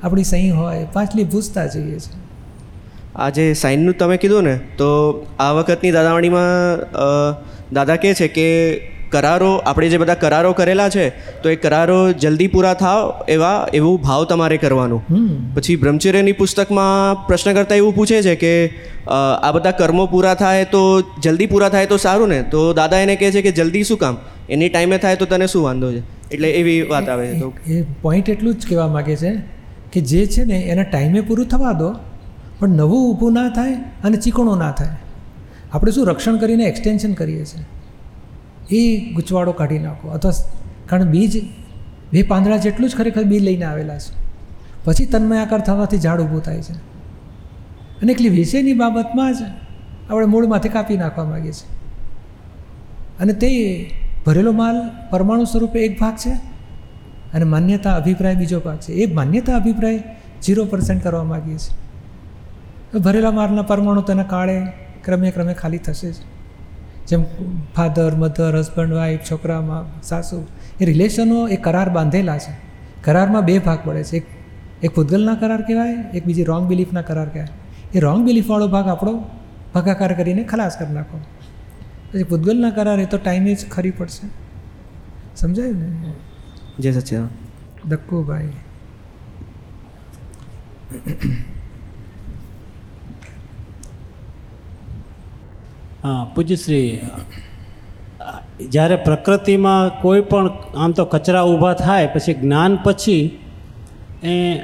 આપણી 0.03 0.24
સહી 0.24 0.50
હોય, 0.50 0.86
પાછલી 0.94 1.24
ભૂસતા 1.24 1.65
જઈએ 1.65 2.00
છીએ. 2.00 2.22
આજે 3.15 3.53
સાઈનનું 3.53 3.98
તમે 3.98 4.17
કીધું 4.17 4.44
ને, 4.44 4.60
તો 4.77 4.88
આ 5.39 5.51
વખતની 5.51 5.91
દાદાવાણીમાં 5.91 6.91
દાદા 7.74 7.96
કહે 7.96 8.13
છે 8.13 8.27
કે 8.27 8.48
કરારો 9.12 9.51
આપણે 9.65 9.89
જે 9.89 9.97
બધા 9.97 10.13
કરારો 10.13 10.51
કરેલા 10.53 10.89
છે 10.89 11.05
તો 11.41 11.50
એ 11.50 11.55
કરારો 11.55 11.97
જલ્દી 12.13 12.47
પૂરા 12.47 12.74
થાવ 12.74 13.25
એવા 13.27 13.67
એવું 13.74 14.01
ભાવ 14.01 14.25
તમારે 14.25 14.57
કરવાનું. 14.57 15.01
પછી 15.55 15.75
બ્રહ્મચર્યની 15.75 16.31
પુસ્તકમાં 16.31 17.27
પ્રશ્ન 17.27 17.53
કરતા 17.53 17.75
એવું 17.75 17.95
પૂછે 17.95 18.21
છે 18.21 18.35
કે 18.35 18.53
આ 19.07 19.51
બધા 19.51 19.71
કર્મો 19.71 20.05
પૂરા 20.05 20.33
થાય 20.33 20.65
તો 20.65 20.81
જલ્દી 21.24 21.45
પૂરા 21.45 21.69
થાય 21.69 21.85
તો 21.85 21.97
સારું 21.97 22.29
ને? 22.29 22.41
તો 22.51 22.74
દાદા 22.74 23.00
એને 23.00 23.15
કહે 23.15 23.31
છે 23.31 23.41
કે 23.41 23.51
જલ્દી 23.51 23.83
શું 23.83 23.97
કામ? 23.97 24.17
એની 24.50 24.69
ટાઈમે 24.69 24.97
થાય 24.97 25.15
તો 25.15 25.25
તને 25.25 25.47
શું 25.47 25.63
વાંધો 25.63 25.91
છે? 25.91 26.01
એટલે 26.31 26.51
એવી 26.51 26.81
વાત 26.81 27.09
આવે 27.09 27.27
છે. 27.27 27.39
તો 27.39 27.53
એ 27.67 27.81
પોઈન્ટ 28.01 28.29
એટલું 28.29 28.53
જ 28.53 28.67
કહેવા 28.69 28.88
માગે 28.88 29.15
છે 29.15 29.31
કે 29.93 30.01
જે 30.01 30.25
છે 30.25 30.43
ને 30.43 30.59
એના 30.59 30.83
ટાઈમે 30.83 31.21
પૂરું 31.21 31.47
થવા 31.47 31.71
દો 31.71 31.89
પણ 32.59 32.69
નવું 32.69 33.01
ઊભું 33.12 33.33
ના 33.33 33.50
થાય 33.50 33.74
અને 34.03 34.17
ચીકણું 34.17 34.57
ના 34.57 34.71
થાય. 34.71 34.89
આપણે 35.74 35.91
શું 35.91 36.07
રક્ષણ 36.07 36.38
કરીને 36.38 36.63
એક્સટેન્શન 36.63 37.13
કરીએ 37.13 37.45
છીએ? 37.45 37.63
એ 38.69 39.12
ગૂંચવાડો 39.12 39.51
કાઢી 39.51 39.79
નાખો. 39.79 40.07
અથવા 40.07 40.31
કારણ 40.86 41.03
બીજ 41.03 41.43
બે 42.13 42.24
પાંદડા 42.24 42.57
જેટલું 42.57 42.89
જ 42.89 42.95
ખરેખર 42.95 43.24
બી 43.24 43.39
લઈને 43.39 43.65
આવેલા 43.65 44.00
છે. 44.00 44.25
પછી 44.84 45.05
તન્મયાકાર 45.05 45.60
થવાથી 45.60 45.98
ઝાડ 45.98 46.22
ઊભું 46.22 46.41
થાય 46.41 46.62
છે. 46.62 46.74
અને 48.01 48.12
એટલી 48.12 48.29
વિષયની 48.29 48.74
બાબતમાં 48.74 49.34
જ 49.34 49.38
આપણે 50.10 50.25
મૂળમાંથી 50.25 50.69
કાપી 50.69 50.98
નાખવા 50.98 51.25
માગીએ 51.25 51.51
છીએ. 51.51 51.77
અને 53.19 53.34
તે 53.34 53.50
ભરેલો 54.25 54.51
માલ 54.51 54.75
પરમાણુ 55.10 55.43
સ્વરૂપે 55.43 55.79
એક 55.79 56.00
ભાગ 56.00 56.15
છે 56.15 56.29
અને 57.34 57.43
માન્યતા 57.43 57.95
અભિપ્રાય 57.95 58.36
બીજો 58.36 58.60
ભાગ 58.60 58.77
છે. 58.77 58.91
એ 58.91 59.13
માન્યતા 59.13 59.55
અભિપ્રાય 59.55 60.03
ઝીરો 60.45 60.65
પર્સન્ટ 60.65 61.03
કરવા 61.03 61.24
માગીએ 61.24 61.57
છીએ. 61.57 63.00
ભરેલા 63.00 63.31
માલના 63.31 63.62
પરમાણુ 63.62 64.01
તેના 64.01 64.24
કાળે 64.24 64.62
ક્રમે 65.03 65.31
ક્રમે 65.31 65.53
ખાલી 65.53 65.77
થશે 65.77 66.12
જ. 66.12 66.15
જેમ 67.07 67.24
ફાધર 67.75 68.15
મધર 68.15 68.57
હસબન્ડ 68.57 68.93
વાઈફ 68.93 69.19
છોકરામાં 69.31 70.01
સાસુ 70.01 70.47
એ 70.81 70.85
રિલેશનો 70.85 71.47
એ 71.47 71.55
કરાર 71.55 71.89
બાંધેલા 71.89 72.38
છે. 72.38 72.53
કરારમાં 73.03 73.45
બે 73.45 73.59
ભાગ 73.59 73.79
પડે 73.85 74.03
છે. 74.03 74.17
એક 74.17 74.25
એક 74.83 74.95
ભૂતગલના 74.95 75.35
કરાર 75.35 75.62
કહેવાય 75.62 75.95
એક 76.13 76.25
બીજી 76.25 76.43
રોંગ 76.43 76.67
બિલીફના 76.67 77.01
કરાર 77.01 77.29
કહેવાય. 77.29 77.47
એ 77.93 78.00
રોંગ 78.00 78.25
બિલીફવાળો 78.25 78.67
ભાગ 78.67 78.88
આપણો 78.88 79.24
ભાગાકાર 79.74 80.13
કરીને 80.13 80.43
ખલાસ 80.43 80.77
કરી 80.77 80.93
નાખો. 80.93 81.17
પછી 82.12 82.24
ભૂતગલના 82.24 82.69
કરાર 82.69 83.00
એ 83.00 83.05
તો 83.05 83.17
ટાઈમે 83.17 83.55
જ 83.55 83.69
ખરી 83.71 83.91
પડશે. 83.91 84.27
સમજાયું 85.35 85.77
ને? 85.77 86.13
જય 86.79 86.91
સચ્ચિદાનંદ 86.91 87.29
દક્કુભાઈ 87.89 88.50
પૂજ્યશ્રી 96.35 97.00
જ્યારે 98.69 98.95
પ્રકૃતિમાં 98.95 100.01
કોઈ 100.01 100.21
પણ 100.21 100.50
આમ 100.77 100.91
તો 100.91 101.05
કચરા 101.05 101.43
ઊભા 101.43 101.74
થાય 101.74 102.07
પછી 102.07 102.33
જ્ઞાન 102.33 102.77
પછી 102.83 103.39
એ 104.24 104.62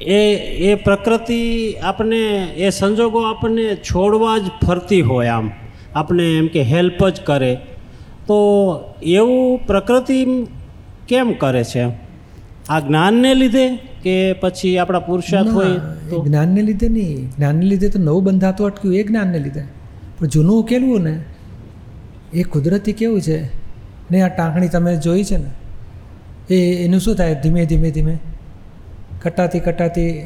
એ 0.00 0.34
એ 0.70 0.74
પ્રકૃતિ 0.74 1.74
આપણને 1.82 2.44
એ 2.56 2.70
સંજોગો 2.70 3.20
આપણને 3.22 3.76
છોડવા 3.76 4.38
જ 4.38 4.42
ફરતી 4.66 5.00
હોય 5.00 5.26
આમ. 5.26 5.50
આપણે 5.94 6.38
એમ 6.38 6.46
કે 6.46 6.62
હેલ્પ 6.62 7.08
જ 7.08 7.20
કરે. 7.20 7.54
તો 8.26 8.36
એવું 9.02 9.66
પ્રકૃતિ 9.66 10.26
કેમ 11.08 11.32
કરે 11.32 11.64
છે? 11.64 11.84
આ 12.68 12.80
જ્ઞાનને 12.80 13.34
લીધે 13.34 13.76
કે 13.76 14.32
પછી 14.32 14.78
આપણા 14.78 14.98
પુરુષાર્થ 14.98 15.48
હોય 15.48 15.68
જ્ઞાનને 16.24 16.62
લીધે 16.62 16.88
નહીં. 16.88 17.30
જ્ઞાનને 17.30 17.62
લીધે 17.62 17.88
તો 17.88 17.98
નવું 17.98 18.24
બંધાતું 18.24 18.66
અટક્યું 18.66 18.94
એ 18.94 19.02
જ્ઞાનને 19.02 19.38
લીધે. 19.38 19.75
પણ 20.18 20.26
જૂનું 20.26 20.62
ઉકેલવું 20.62 21.00
ને 21.00 21.24
એ 22.34 22.42
કુદરતી 22.42 22.92
કેવું 22.92 23.20
છે? 23.20 23.44
ને 24.10 24.20
આ 24.20 24.36
ટાંકણી 24.36 24.68
તમે 24.68 24.96
જોઈ 24.96 25.24
છે 25.24 25.36
ને 25.36 25.50
એ 26.54 26.84
એનું 26.84 27.00
શું 27.00 27.16
થાય? 27.16 27.34
ધીમે 27.34 27.66
ધીમે 27.66 27.90
ધીમે 27.90 28.18
કટાતી 29.22 29.60
કટાતી 29.60 30.22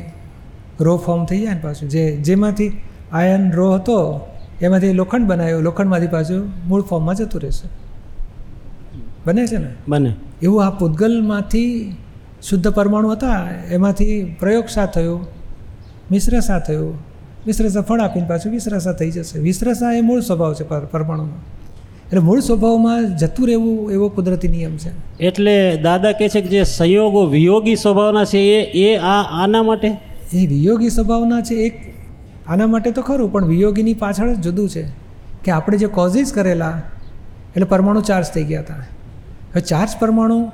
રો 0.80 0.96
ફોર્મ 0.96 1.24
થઈ 1.24 1.40
જાય 1.40 1.54
ને 1.54 1.60
પાછું. 1.60 1.88
જે 1.88 2.16
જેમાંથી 2.16 2.80
આયન 3.12 3.52
રો 3.52 3.74
હતો 3.74 4.26
એમાંથી 4.60 4.92
લોખંડ 4.92 5.26
બનાવ્યો. 5.26 5.60
લોખંડમાંથી 5.60 6.06
પાછું 6.06 6.68
મૂળ 6.68 6.82
ફોર્મમાં 6.82 7.14
જતું 7.14 7.40
રહેશે. 7.40 7.68
બને 9.26 9.46
છે 9.46 9.56
ને? 9.56 9.68
બને. 9.88 10.14
એવું 10.42 10.66
આ 10.66 10.70
પૂતગલમાંથી 10.70 11.96
શુદ્ધ 12.42 12.68
પરમાણુ 12.68 13.10
હતા 13.10 13.48
એમાંથી 13.70 14.36
પ્રયોગ 14.40 14.64
સા 14.68 14.86
થયો? 14.86 15.18
મિશ્ર 15.18 15.32
મિશ્રસા 16.12 16.58
થયું? 16.58 17.09
મિશ્રસા 17.46 17.80
ફળ 17.80 18.00
આપીને 18.00 18.26
પાછું 18.26 18.52
વિશ્રસા 18.52 18.92
થઈ 18.92 19.10
જશે. 19.10 19.38
વિશ્રસા 19.38 19.92
એ 19.92 20.00
મૂળ 20.00 20.20
સ્વભાવ 20.20 20.54
છે 20.54 20.64
પરમાણુમાં. 20.64 20.90
પરમાણુનો 20.90 21.32
એટલે 22.04 22.20
મૂળ 22.20 22.40
સ્વભાવમાં 22.40 23.16
જતું 23.16 23.46
રહેવું 23.46 23.92
એવો 23.92 24.08
કુદરતી 24.08 24.48
નિયમ 24.48 24.76
છે. 24.76 25.18
એટલે 25.18 25.76
દાદા 25.76 26.12
કહે 26.12 26.28
છે 26.28 26.40
કે 26.40 26.48
જે 26.48 26.64
સંયોગો 26.64 27.26
વિયોગી 27.26 27.76
સ્વભાવના 27.76 28.24
છે 28.24 28.38
એ 28.38 28.62
એ 28.62 28.96
આ 28.96 29.22
આના 29.44 29.62
માટે? 29.62 29.96
એ 30.32 30.46
વિયોગી 30.46 30.90
સ્વભાવના 30.90 31.40
છે 31.40 31.54
એક 31.54 31.94
આના 32.46 32.66
માટે 32.66 32.90
તો 32.90 33.02
ખરું 33.02 33.32
પણ 33.32 33.44
વિયોગીની 33.44 33.94
પાછળ 33.94 34.34
જ 34.34 34.40
જુદું 34.40 34.68
છે 34.68 34.82
કે 35.44 35.50
આપણે 35.50 35.78
જે 35.78 35.86
કોઝિસ 35.86 36.32
કરેલા 36.32 36.82
એટલે 37.56 37.64
પરમાણુ 37.64 38.00
ચાર્જ 38.00 38.26
થઈ 38.26 38.44
ગયા 38.44 38.60
હતા. 38.60 38.74
હવે 38.74 39.60
ચાર્જ 39.60 39.90
પરમાણુ 40.00 40.50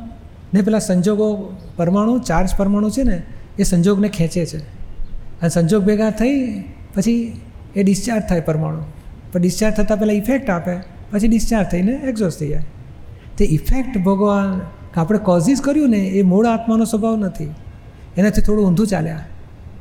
ને 0.54 0.62
પેલા 0.62 0.78
સંજોગો 0.78 1.56
પરમાણુ 1.76 2.18
ચાર્જ 2.18 2.48
પરમાણુ 2.56 2.90
છે 2.90 3.02
ને 3.02 3.22
એ 3.58 3.62
સંજોગને 3.62 4.08
ખેંચે 4.08 4.46
છે. 4.46 4.58
અને 5.40 5.48
સંજોગ 5.48 5.82
ભેગા 5.82 6.10
થઈ 6.10 6.64
પછી 6.96 7.40
એ 7.76 7.82
ડિસ્ચાર્જ 7.82 8.24
થાય 8.28 8.40
પરમાણુ. 8.40 8.82
પણ 9.32 9.40
ડિસ્ચાર્જ 9.40 9.74
થતાં 9.74 9.98
પહેલાં 9.98 10.16
ઇફેક્ટ 10.16 10.50
આપે, 10.50 10.74
પછી 11.10 11.28
ડિસ્ચાર્જ 11.28 11.68
થઈને 11.68 11.92
એક્ઝોસ્ટ 11.92 12.40
થઈ 12.40 12.48
જાય. 12.48 12.64
તે 13.38 13.44
ઇફેક્ટ 13.44 13.98
ભોગવા 13.98 14.60
આપણે 14.96 15.18
કોઝિસ 15.18 15.60
કર્યું 15.60 15.90
ને, 15.90 15.98
એ 15.98 16.22
મૂળ 16.22 16.46
આત્માનો 16.46 16.84
સ્વભાવ 16.84 17.16
નથી. 17.16 17.50
એનાથી 18.16 18.42
થોડું 18.42 18.66
ઊંધું 18.66 18.86
ચાલ્યા. 18.86 19.24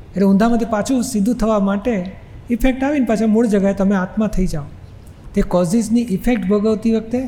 એટલે 0.10 0.26
ઊંધામાંથી 0.26 0.66
પાછું 0.66 1.04
સીધું 1.04 1.36
થવા 1.36 1.60
માટે 1.60 2.12
ઇફેક્ટ 2.50 2.84
આવીને 2.84 3.06
પાછા 3.06 3.28
મૂળ 3.28 3.48
જગ્યાએ 3.48 3.74
તમે 3.74 3.96
આત્મા 3.96 4.28
થઈ 4.28 4.48
જાઓ. 4.48 4.64
તે 5.34 5.42
કોઝિસની 5.42 6.02
ઇફેક્ટ 6.02 6.48
ભોગવતી 6.48 6.96
વખતે 6.96 7.22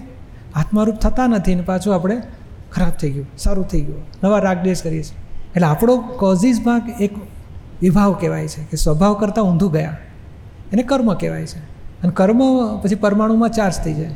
આત્મારૂપ 0.55 0.95
થતા 0.95 1.27
નથી 1.27 1.55
ને 1.55 1.61
પાછું 1.61 1.95
આપણે 1.95 2.21
ખરાબ 2.71 2.89
થઈ 2.89 3.09
ગયું, 3.09 3.27
સારું 3.37 3.67
થઈ 3.67 3.81
ગયું. 3.81 4.03
નવા 4.23 4.39
રાગદેશ 4.39 4.83
કરીએ 4.83 5.03
છીએ. 5.03 5.19
એટલે 5.55 5.67
આપણો 5.67 5.97
કોઝિસ 5.97 6.61
ભાગ 6.61 7.01
એક 7.01 7.11
વિભાવ 7.81 8.13
કહેવાય 8.13 8.47
છે, 8.47 8.63
કે 8.63 8.77
સ્વભાવ 8.77 9.13
કરતાં 9.13 9.45
ઊંધું 9.45 9.71
ગયા. 9.71 9.97
એને 10.73 10.83
કર્મ 10.83 11.13
કહેવાય 11.13 11.45
છે. 11.45 11.59
અને 12.01 12.11
કર્મ 12.11 12.41
પછી 12.77 12.95
પરમાણુમાં 12.95 13.49
ચાર્જ 13.49 13.75
થઈ 13.75 13.93
જાય. 13.93 14.15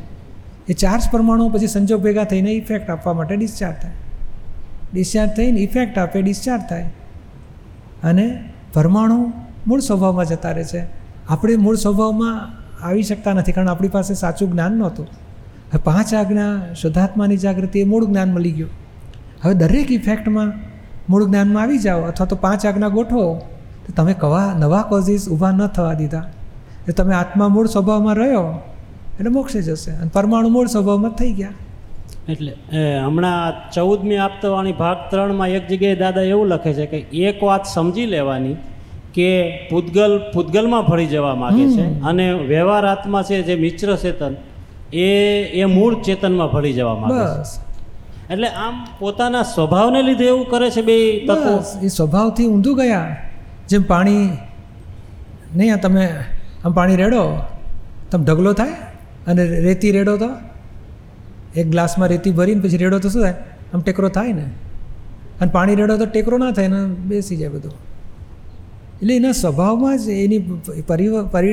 એ 0.68 0.72
ચાર્જ 0.72 1.02
પરમાણુ 1.12 1.48
પછી 1.48 1.66
સંજોગ 1.66 2.02
ભેગા 2.02 2.24
થઈને 2.24 2.50
ઇફેક્ટ 2.50 2.90
આપવા 2.90 3.12
માટે 3.12 3.36
ડિસ્ચાર્જ 3.36 3.82
થાય. 3.82 3.92
ડિસ્ચાર્જ 4.92 5.30
થઈને 5.30 5.60
ઇફેક્ટ 5.60 5.98
આપે 5.98 6.22
ડિસ્ચાર્જ 6.22 6.62
થાય. 6.68 6.82
અને 8.02 8.52
પરમાણુ 8.74 9.32
મૂળ 9.66 9.80
સ્વભાવમાં 9.80 10.24
જતા 10.24 10.52
રહે 10.52 10.64
છે. 10.64 10.86
આપણે 11.28 11.56
મૂળ 11.56 11.76
સ્વભાવમાં 11.76 12.62
આવી 12.84 13.02
શકતા 13.02 13.32
નથી, 13.32 13.52
કારણ 13.52 13.68
આપણી 13.68 13.88
પાસે 13.88 14.14
સાચું 14.14 14.52
જ્ઞાન 14.52 14.72
નહોતું. 14.72 15.06
હવે 15.72 15.78
પાંચ 15.84 16.14
આજ્ઞા 16.14 16.74
શુદ્ધાત્માની 16.74 17.36
જાગૃતિ 17.36 17.80
એ 17.80 17.84
મૂળ 17.84 18.04
જ્ઞાન 18.04 18.32
મળી 18.32 18.50
ગયું. 18.50 18.70
હવે 19.44 19.54
દરેક 19.54 19.90
ઇફેક્ટમાં 19.90 20.52
મૂળ 21.08 21.26
જ્ઞાનમાં 21.26 21.62
આવી 21.62 21.78
જાઓ 21.78 22.02
અથવા 22.02 22.26
તો 22.26 22.36
પાંચ 22.36 22.66
આજ્ઞા 22.66 22.88
ગોઠવો. 22.88 23.40
તો 23.84 23.92
તમે 23.96 24.14
કવા 24.22 24.48
નવા 24.62 24.84
કોઝિસ 24.90 25.24
ઊભા 25.28 25.52
ન 25.52 25.62
થવા 25.76 25.94
દીધા. 26.00 26.26
એટલે 26.80 26.92
તમે 26.98 27.14
આત્મા 27.14 27.48
મૂળ 27.48 27.68
સ્વભાવમાં 27.74 28.16
રહ્યો 28.22 28.46
એટલે 29.18 29.30
મોક્ષે 29.38 29.60
જશે 29.68 29.92
અને 30.00 30.10
પરમાણુ 30.16 30.48
મૂળ 30.56 30.68
સ્વભાવમાં 30.74 31.14
થઈ 31.20 31.32
ગયા. 31.40 31.54
એટલે 32.32 32.52
એ 32.78 32.82
હમણાં 33.06 33.54
ચૌદમી 33.74 34.20
આપતવાણી 34.26 34.76
ભાગ 34.82 34.98
ત્રણમાં 35.10 35.54
એક 35.56 35.64
જગ્યાએ 35.70 35.98
દાદા 36.02 36.26
એવું 36.34 36.48
લખે 36.52 36.72
છે 36.78 36.86
કે 36.92 36.98
એક 37.30 37.42
વાત 37.48 37.64
સમજી 37.74 38.06
લેવાની 38.06 38.56
કે 39.16 39.30
પૂતગલ 39.70 40.12
પૂતગલમાં 40.34 40.84
ભળી 40.90 41.10
જવા 41.14 41.34
માગે 41.42 41.64
છે 41.74 41.84
અને 42.10 42.26
વ્યવહાર 42.52 42.84
આત્મા 42.92 43.22
છે 43.28 43.42
જે 43.48 43.56
મિશ્ર 43.64 43.90
ચેતન 44.04 44.34
એ 45.06 45.08
એ 45.62 45.64
મૂળ 45.76 45.94
ચેતનમાં 46.06 46.50
ભળી 46.54 46.76
જવા 46.78 46.96
માગે 47.02 47.24
છે. 47.50 47.60
એટલે 48.32 48.48
આમ 48.64 48.74
પોતાના 49.00 49.42
સ્વભાવને 49.54 50.00
લીધે 50.08 50.26
એવું 50.32 50.46
કરે 50.52 50.70
છે 50.70 50.82
બે 50.88 50.96
તત્વો 51.28 51.54
એ 51.86 51.88
સ્વભાવથી 51.98 52.48
ઊંધું 52.52 52.76
ગયા. 52.80 53.10
જેમ 53.72 53.84
પાણી 53.92 54.22
નહીં 55.56 55.74
આ 55.74 55.82
તમે 55.84 56.04
આમ 56.64 56.72
પાણી 56.72 56.98
રેડો 57.02 57.22
તમે 58.10 58.24
ઢગલો 58.24 58.52
થાય 58.60 58.74
અને 59.26 59.42
રેતી 59.68 59.92
રેડો 59.98 60.14
તો? 60.16 60.30
એક 61.60 61.66
ગ્લાસમાં 61.70 62.08
રેતી 62.08 62.34
ભરીને 62.38 62.60
પછી 62.64 62.82
રેડો 62.84 62.98
તો 62.98 63.08
શું 63.14 63.22
થાય? 63.22 63.36
આમ 63.72 63.80
ટેકરો 63.80 64.08
થાય 64.08 64.32
ને? 64.32 64.46
અને 65.40 65.50
પાણી 65.56 65.78
રેડો 65.80 65.94
તો 66.02 66.06
ટેકરો 66.06 66.36
ના 66.42 66.52
થાય 66.58 66.68
ને 66.74 66.80
બેસી 67.08 67.38
જાય 67.40 67.52
બધું. 67.54 67.74
એટલે 69.00 69.14
એના 69.16 69.32
સ્વભાવમાં 69.40 69.96
જ 69.98 70.08
એની 70.24 70.40
પરિવ 70.90 71.12
પરિ 71.34 71.52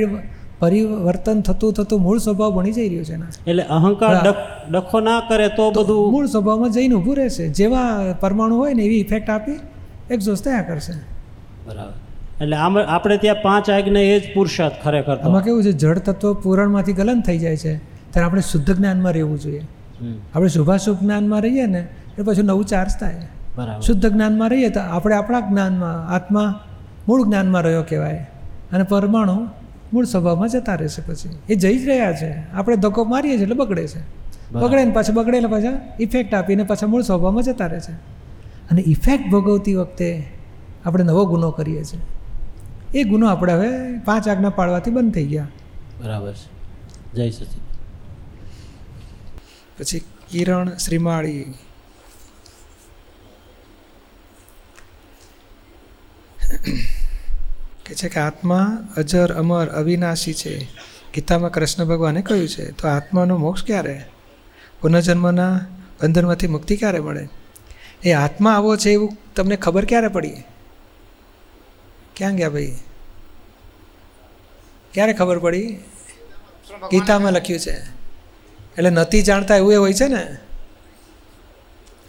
પરિવર્તન 0.62 1.38
થતું 1.48 1.72
થતું 1.74 2.00
મૂળ 2.06 2.20
સ્વભાવ 2.24 2.52
બની 2.56 2.74
જઈ 2.78 2.88
રહ્યો 2.90 3.06
છે 3.10 3.14
એના 3.18 3.32
એટલે 3.48 3.64
અહંકાર 3.76 4.16
ડખો 4.74 5.00
ના 5.08 5.20
કરે 5.30 5.48
તો 5.58 5.66
બધું 5.78 6.12
મૂળ 6.14 6.28
સ્વભાવમાં 6.34 6.72
જઈને 6.78 6.96
ઊભું 6.96 7.16
રહેશે. 7.22 7.46
જેવા 7.60 7.88
પરમાણુ 8.24 8.56
હોય 8.62 8.74
ને 8.80 8.84
એવી 8.88 9.02
ઇફેક્ટ 9.06 9.30
આપી 9.36 9.58
એક્ઝોસ્ટ 10.16 10.44
થયા 10.46 10.68
કરશે. 10.70 10.94
બરાબર. 11.68 11.98
એટલે 12.42 12.56
આમ 12.56 12.80
આપણે 12.80 13.18
ત્યાં 13.18 13.36
પાંચ 13.42 13.70
આજ્ઞા 13.70 14.00
એ 14.00 14.20
જ 14.20 14.24
પુરુષાર્થ 14.34 14.74
ખરેખર 14.84 15.18
આમાં 15.18 15.44
કેવું 15.44 15.64
છે? 15.64 15.72
જળ 15.72 15.98
તત્વ 15.98 16.34
પુરાણમાંથી 16.34 16.94
ગલન 16.94 17.22
થઈ 17.22 17.38
જાય 17.38 17.58
છે. 17.58 17.78
ત્યારે 17.78 18.26
આપણે 18.26 18.42
શુદ્ધ 18.42 18.76
જ્ઞાનમાં 18.76 19.14
રહેવું 19.14 19.40
જોઈએ. 19.40 19.68
આપણે 20.36 20.50
શુભાશુભ 20.50 21.00
જ્ઞાનમાં 21.02 21.42
રહીએ 21.42 21.66
ને 21.66 21.80
એટલે 21.80 22.24
પછી 22.24 22.42
નવું 22.42 22.66
ચાર્જ 22.66 22.92
થાય. 23.00 23.28
બરાબર. 23.58 23.82
શુદ્ધ 23.82 24.06
જ્ઞાનમાં 24.06 24.50
રહીએ 24.50 24.70
તો 24.70 24.80
આપણે 24.80 25.16
આપણા 25.16 25.40
જ્ઞાનમાં 25.40 26.14
આત્મા 26.14 26.64
મૂળ 27.08 27.26
જ્ઞાનમાં 27.26 27.62
રહ્યો 27.62 27.84
કહેવાય. 27.84 28.28
અને 28.72 28.84
પરમાણુ 28.84 29.48
મૂળ 29.94 30.06
સ્વભાવમાં 30.06 30.50
જતા 30.50 30.76
રહેશે 30.76 31.02
પછી. 31.02 31.30
એ 31.50 31.56
જઈ 31.56 31.80
જ 31.80 31.88
રહ્યા 31.88 32.14
છે. 32.14 32.52
આપણે 32.54 32.76
ધક્કો 32.76 33.04
મારીએ 33.04 33.36
છીએ 33.36 33.42
એટલે 33.42 33.56
બગડે 33.56 33.88
છે. 33.88 34.00
બગડે 34.52 34.86
ને 34.86 34.92
પાછા 34.92 35.14
બગડે 35.14 35.38
એટલે 35.38 35.50
પાછા 35.50 35.82
ઇફેક્ટ 36.00 36.34
આપીને 36.34 36.64
પાછા 36.64 36.88
મૂળ 36.88 37.02
સ્વભાવમાં 37.02 37.44
જતા 37.44 37.66
રહે 37.66 37.80
છે. 37.80 37.92
અને 38.72 38.84
ઇફેક્ટ 38.88 39.32
ભોગવતી 39.32 39.76
વખતે 39.76 40.24
આપણે 40.86 41.04
નવો 41.04 41.26
ગુનો 41.26 41.52
કરીએ 41.52 41.84
છીએ. 41.84 42.00
એ 42.94 43.04
ગુનો 43.04 43.28
આપણે 43.28 43.54
હવે 43.54 43.98
પાંચ 43.98 44.28
આજ્ઞા 44.28 44.50
પાડવાથી 44.50 44.92
બંધ 44.92 45.14
થઈ 45.14 45.26
ગયા. 45.26 45.48
બરાબર 46.02 46.34
છે. 46.34 46.60
જય 47.14 47.30
સચિન. 47.30 47.62
પછી 49.80 50.00
કિરણ 50.00 50.78
શ્રીમાળી. 50.78 51.54
કે 57.86 57.96
છે 57.96 58.10
કે 58.10 58.20
આત્મા 58.20 58.88
અજર 58.98 59.34
અમર 59.34 59.68
અવિનાશી 59.68 60.34
છે. 60.34 60.66
ગીતામાં 61.14 61.52
કૃષ્ણ 61.52 61.86
ભગવાને 61.86 62.22
કહ્યું 62.22 62.50
છે 62.50 62.72
તો 62.72 62.88
આત્માનો 62.88 63.38
મોક્ષ 63.38 63.64
ક્યારે? 63.64 64.06
પુનર્જન્મના 64.82 65.66
બંધનમાંથી 66.02 66.48
મુક્તિ 66.48 66.76
ક્યારે 66.76 67.00
મળે? 67.00 67.30
એ 68.04 68.12
આત્મા 68.12 68.54
આવો 68.54 68.78
છે 68.78 68.90
એવું 68.90 69.18
તમને 69.36 69.56
ખબર 69.56 69.86
ક્યારે 69.86 70.08
પડી? 70.08 70.44
ક્યાં 72.20 72.36
ગયા 72.36 72.50
ભાઈ? 72.50 72.78
ક્યારે 74.94 75.14
ખબર 75.14 75.40
પડી? 75.40 75.80
ગીતામાં 76.92 77.32
લખ્યું 77.32 77.60
છે. 77.60 77.72
એટલે 78.78 78.90
નથી 78.90 79.22
જાણતા 79.22 79.56
એવું 79.56 79.74
એ 79.74 79.76
હોય 79.76 79.94
છે 79.94 80.08
ને? 80.08 80.38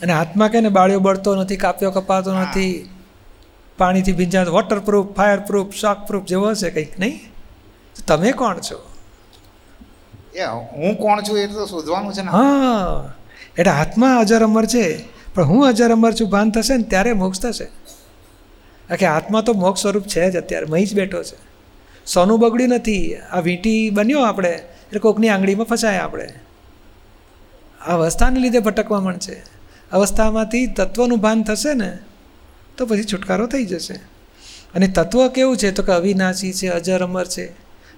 અને 0.03 0.13
હાથમાં 0.13 0.49
કે 0.49 0.61
ને 0.61 0.69
બાળ્યો 0.69 1.01
બળતો 1.01 1.37
નથી 1.37 1.57
કાપ્યો 1.57 1.91
કપાતો 1.91 2.35
નથી 2.35 2.91
પાણીથી 3.79 4.13
ભીંજાતો 4.13 4.53
વોટરપ્રૂફ 4.53 5.07
ફાયરપ્રૂફ 5.07 5.75
શોકપ્રૂફ 5.75 6.25
જેવો 6.25 6.51
હશે 6.51 6.71
કંઈક 6.71 6.99
નહીં? 6.99 7.21
તો 7.97 8.03
તમે 8.07 8.33
કોણ 8.33 8.59
છો? 8.59 8.91
હું 10.73 10.99
કોણ 10.99 11.21
છું 11.21 11.39
એ 11.39 11.47
તો 11.47 11.67
શોધવાનું 11.67 12.13
છે 12.13 12.23
ને. 12.23 12.31
હા. 12.31 13.15
એટલે 13.59 13.71
હાથમાં 13.71 14.21
અજર 14.21 14.43
અમર 14.43 14.67
છે 14.67 15.05
પણ 15.35 15.45
હું 15.45 15.67
અજર 15.67 15.93
અમર 15.93 16.13
છું 16.13 16.31
ભાન 16.31 16.51
થશે 16.51 16.77
ને 16.77 16.83
ત્યારે 16.83 17.13
મોક્ષ 17.13 17.41
થશે. 17.41 17.69
કે 18.97 19.07
આત્મા 19.07 19.41
તો 19.41 19.53
મોક્ષ 19.53 19.83
સ્વરૂપ 19.83 20.03
છે 20.03 20.31
જ 20.31 20.37
અત્યારે, 20.37 20.67
મહી 20.67 20.87
જ 20.87 20.95
બેઠો 20.95 21.23
છે. 21.23 21.51
સોનું 22.07 22.41
બગડ્યું 22.41 22.71
નથી, 22.71 23.15
આ 23.15 23.41
વીંટી 23.41 23.91
બન્યો 23.91 24.23
આપણે, 24.23 24.49
એટલે 24.49 25.01
કોકની 25.01 25.29
આંગળીમાં 25.29 25.67
ફસાયા 25.67 26.05
આપણે. 26.05 26.29
આ 27.81 27.97
અવસ્થાને 27.97 28.41
લીધે 28.41 28.59
ભટકવા 28.59 29.01
મળશે 29.01 29.43
અવસ્થામાંથી 29.93 30.67
તત્વનું 30.67 31.19
ભાન 31.19 31.43
થશે 31.43 31.75
ને, 31.75 31.99
તો 32.77 32.87
પછી 32.87 33.05
છુટકારો 33.05 33.47
થઈ 33.47 33.65
જશે. 33.65 33.95
અને 34.75 34.89
તત્વ 34.89 35.29
કેવું 35.29 35.57
છે? 35.57 35.71
તો 35.71 35.83
કે 35.83 35.93
અવિનાશી 35.93 36.53
છે, 36.53 36.69
અજર, 36.69 37.03
અમર 37.03 37.27
છે. 37.27 37.53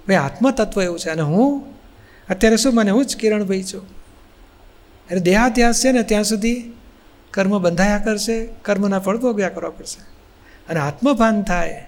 ભાઈ 0.07 0.15
આત્મતત્વ 0.15 0.81
એવું 0.81 0.99
છે. 0.99 1.09
અને 1.09 1.21
હું, 1.21 1.63
અત્યારે 2.29 2.57
શું 2.57 2.73
મને, 2.73 2.91
હું 2.91 3.05
જ 3.05 3.15
કિરણભાઈ 3.15 3.63
છું. 3.63 3.85
એટલે 5.07 5.19
દેહાત્યાસ 5.19 5.83
છે 5.83 5.91
ને, 5.91 6.03
ત્યાં 6.03 6.23
સુધી 6.23 6.73
કર્મ 7.31 7.59
બંધાયા 7.59 7.97
કરશે, 7.97 8.45
કર્મના 8.61 8.99
ફળ 8.99 9.17
ભોગ્યા 9.17 9.49
કરવા 9.49 9.69
પડશે. 9.69 10.12
અને 10.69 10.79
આત્મભાન 10.79 11.43
થાય 11.43 11.87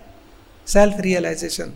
સેલ્ફ 0.67 0.93
રિયલાઇઝેશન 0.99 1.71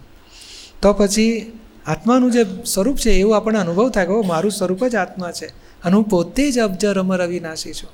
તો 0.81 0.93
પછી 0.93 1.59
આત્માનું 1.85 2.31
જે 2.31 2.63
સ્વરૂપ 2.65 2.97
છે, 2.97 3.11
એવું 3.11 3.35
આપણને 3.35 3.59
અનુભવ 3.59 3.89
થાય 3.89 4.05
કે 4.05 4.27
મારું 4.27 4.51
સ્વરૂપ 4.51 4.87
જ 4.87 4.95
આત્મા 4.95 5.31
છે 5.31 5.45
અને 5.83 5.95
હું 5.95 6.03
પોતે 6.03 6.51
જ 6.51 6.59
અબજર, 6.59 6.99
અમર, 6.99 7.23
અવિનાશી 7.23 7.73
છું. 7.73 7.89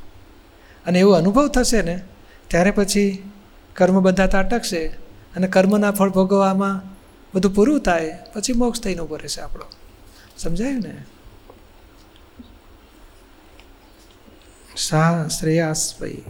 અને 0.85 0.99
એવો 0.99 1.11
અનુભવ 1.11 1.47
થશે 1.47 1.81
ને, 1.81 2.01
ત્યારે 2.47 2.71
પછી 2.71 3.31
કર્મ 3.75 3.99
બંધાતા 3.99 4.39
અટકશે 4.39 4.87
અને 5.35 5.47
કર્મના 5.47 5.91
ફળ 5.91 6.09
ભોગવવામાં 6.09 6.81
બધું 7.35 7.55
પૂરું 7.55 7.79
થાય, 7.79 8.17
પછી 8.33 8.53
મોક્ષ 8.53 8.81
થઈને 8.81 9.01
ઊભો 9.01 9.15
રહેશે 9.15 9.41
આપણો. 9.41 9.63
સમજાયું 10.37 10.81
ને? 10.81 10.97
સા 14.77 15.27
શ્રેયાસ 15.27 15.39
શ્રેયાસભાઈ 15.39 16.23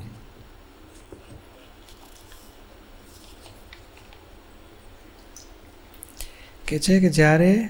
કે 6.68 6.80
છે 6.80 7.00
કે 7.00 7.10
જ્યારે 7.10 7.70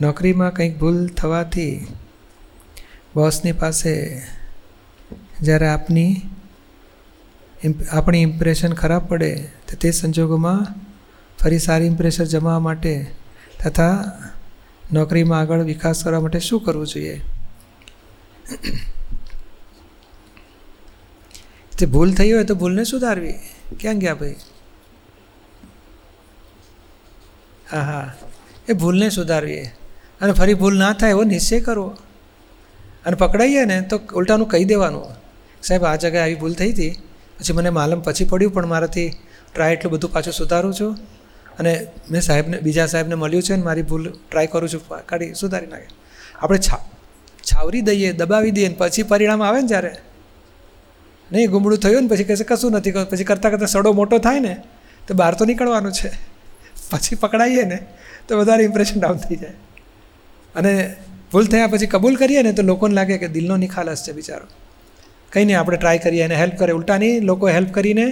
નોકરીમાં 0.00 0.52
કંઈક 0.52 0.78
ભૂલ 0.78 1.06
થવાથી 1.06 1.86
બોસની 3.14 3.52
પાસે 3.52 3.94
જ્યારે 5.42 5.68
આપની 5.68 6.12
આપણી 7.92 8.22
ઇમ્પ્રેશન 8.22 8.72
ખરાબ 8.72 9.08
પડે, 9.08 9.32
તો 9.68 9.76
તે 9.76 9.90
સંજોગોમાં 9.90 10.66
ફરી 11.38 11.58
સારી 11.58 11.86
ઇમ્પ્રેશન 11.86 12.24
જમાવવા 12.24 12.58
માટે 12.58 12.94
તથા 13.64 13.96
નોકરીમાં 14.92 15.40
આગળ 15.40 15.62
વિકાસ 15.62 16.04
કરવા 16.04 16.20
માટે 16.20 16.38
શું 16.38 16.64
કરવું 16.64 16.86
જોઈએ? 16.86 17.20
તે 21.78 21.86
ભૂલ 21.86 22.14
થઈ 22.14 22.32
હોય 22.32 22.44
તો 22.44 22.54
ભૂલને 22.54 22.84
સુધારવી. 22.84 23.38
ક્યાં 23.80 23.98
ગયા 23.98 24.14
ભાઈ? 24.14 24.34
હા 27.72 27.80
હા 27.80 28.12
એ 28.68 28.72
ભૂલને 28.72 29.10
સુધારવી 29.10 29.64
અને 30.20 30.32
ફરી 30.32 30.54
ભૂલ 30.54 30.78
ના 30.78 30.92
થાય 30.92 31.10
એવો 31.10 31.22
નિશ્ચય 31.22 31.60
કરવો. 31.60 31.88
અને 33.06 33.16
પકડાઈએ 33.16 33.64
ને 33.64 33.82
તો 33.82 34.00
ઉલટાનું 34.14 34.48
કહી 34.48 34.64
દેવાનું. 34.64 35.04
સાહેબ, 35.62 35.84
આ 35.84 35.96
જગ્યાએ 35.96 36.22
આવી 36.22 36.34
ભૂલ 36.34 36.52
થઈ 36.52 36.72
હતી. 36.72 36.90
પછી 37.38 37.52
મને 37.52 37.70
માલમ 37.70 38.00
પછી 38.00 38.24
પડ્યું, 38.24 38.52
પણ 38.52 38.66
મારાથી 38.66 39.12
ટ્રાય 39.54 39.72
એટલું 39.72 39.92
બધું 39.92 40.12
પાછું 40.12 40.32
સુધારું 40.32 40.74
છું. 40.74 40.96
અને 41.58 41.86
મેં 42.10 42.20
સાહેબને, 42.20 42.58
બીજા 42.58 42.86
સાહેબને 42.86 43.14
મળ્યું 43.14 43.42
છે 43.42 43.56
ને 43.56 43.62
મારી 43.62 43.82
ભૂલ 43.82 44.12
ટ્રાય 44.30 44.46
કરું 44.46 44.68
છું 44.68 44.88
કાઢી 45.06 45.34
સુધારી 45.34 45.66
નાખે. 45.66 45.88
આપણે 46.40 46.58
છા 46.58 46.80
છાવરી 47.42 47.80
દઈએ, 47.80 48.12
દબાવી 48.12 48.50
દઈએ 48.50 48.68
ને 48.68 48.74
પછી 48.78 49.02
પરિણામ 49.02 49.42
આવે 49.42 49.60
ને 49.60 49.66
જ્યારે? 49.66 49.96
નહીં, 51.32 51.50
ગુમડું 51.50 51.78
થયું 51.78 52.02
ને 52.02 52.08
પછી 52.08 52.24
કહેશે 52.24 52.44
કશું 52.44 52.72
નથી. 52.72 52.92
પછી 52.92 53.24
કરતાં 53.24 53.52
કરતાં 53.52 53.68
સડો 53.68 53.92
મોટો 53.92 54.18
થાય 54.18 54.40
ને, 54.40 54.62
તો 55.08 55.14
બહાર 55.14 55.34
તો 55.34 55.44
નીકળવાનું 55.44 55.92
છે. 55.92 56.31
પછી 56.92 57.20
પકડાઈએ 57.22 57.64
ને, 57.64 57.78
તો 58.28 58.40
વધારે 58.40 58.62
ઇમ્પ્રેશન 58.64 58.98
ડાઉન 59.00 59.22
થઈ 59.24 59.36
જાય. 59.36 59.56
અને 60.54 60.72
ભૂલ 61.32 61.46
થયા 61.46 61.66
પછી 61.66 61.86
કબૂલ 61.86 62.16
કરીએ 62.16 62.42
ને, 62.42 62.52
તો 62.52 62.62
લોકોને 62.62 62.94
લાગે 62.94 63.16
કે 63.18 63.28
દિલનો 63.28 63.56
નિખાલસ 63.56 64.02
છે 64.06 64.12
બિચારો. 64.12 64.46
કંઈ 65.32 65.44
નહીં, 65.44 65.58
આપણે 65.58 65.76
ટ્રાય 65.76 65.98
કરીએ 65.98 66.22
અને 66.22 66.36
હેલ્પ 66.42 66.56
કરે. 66.58 66.72
ઉલટા 66.72 66.98
નહીં, 66.98 67.24
લોકો 67.24 67.44
હેલ્પ 67.48 67.70
કરીને 67.72 68.06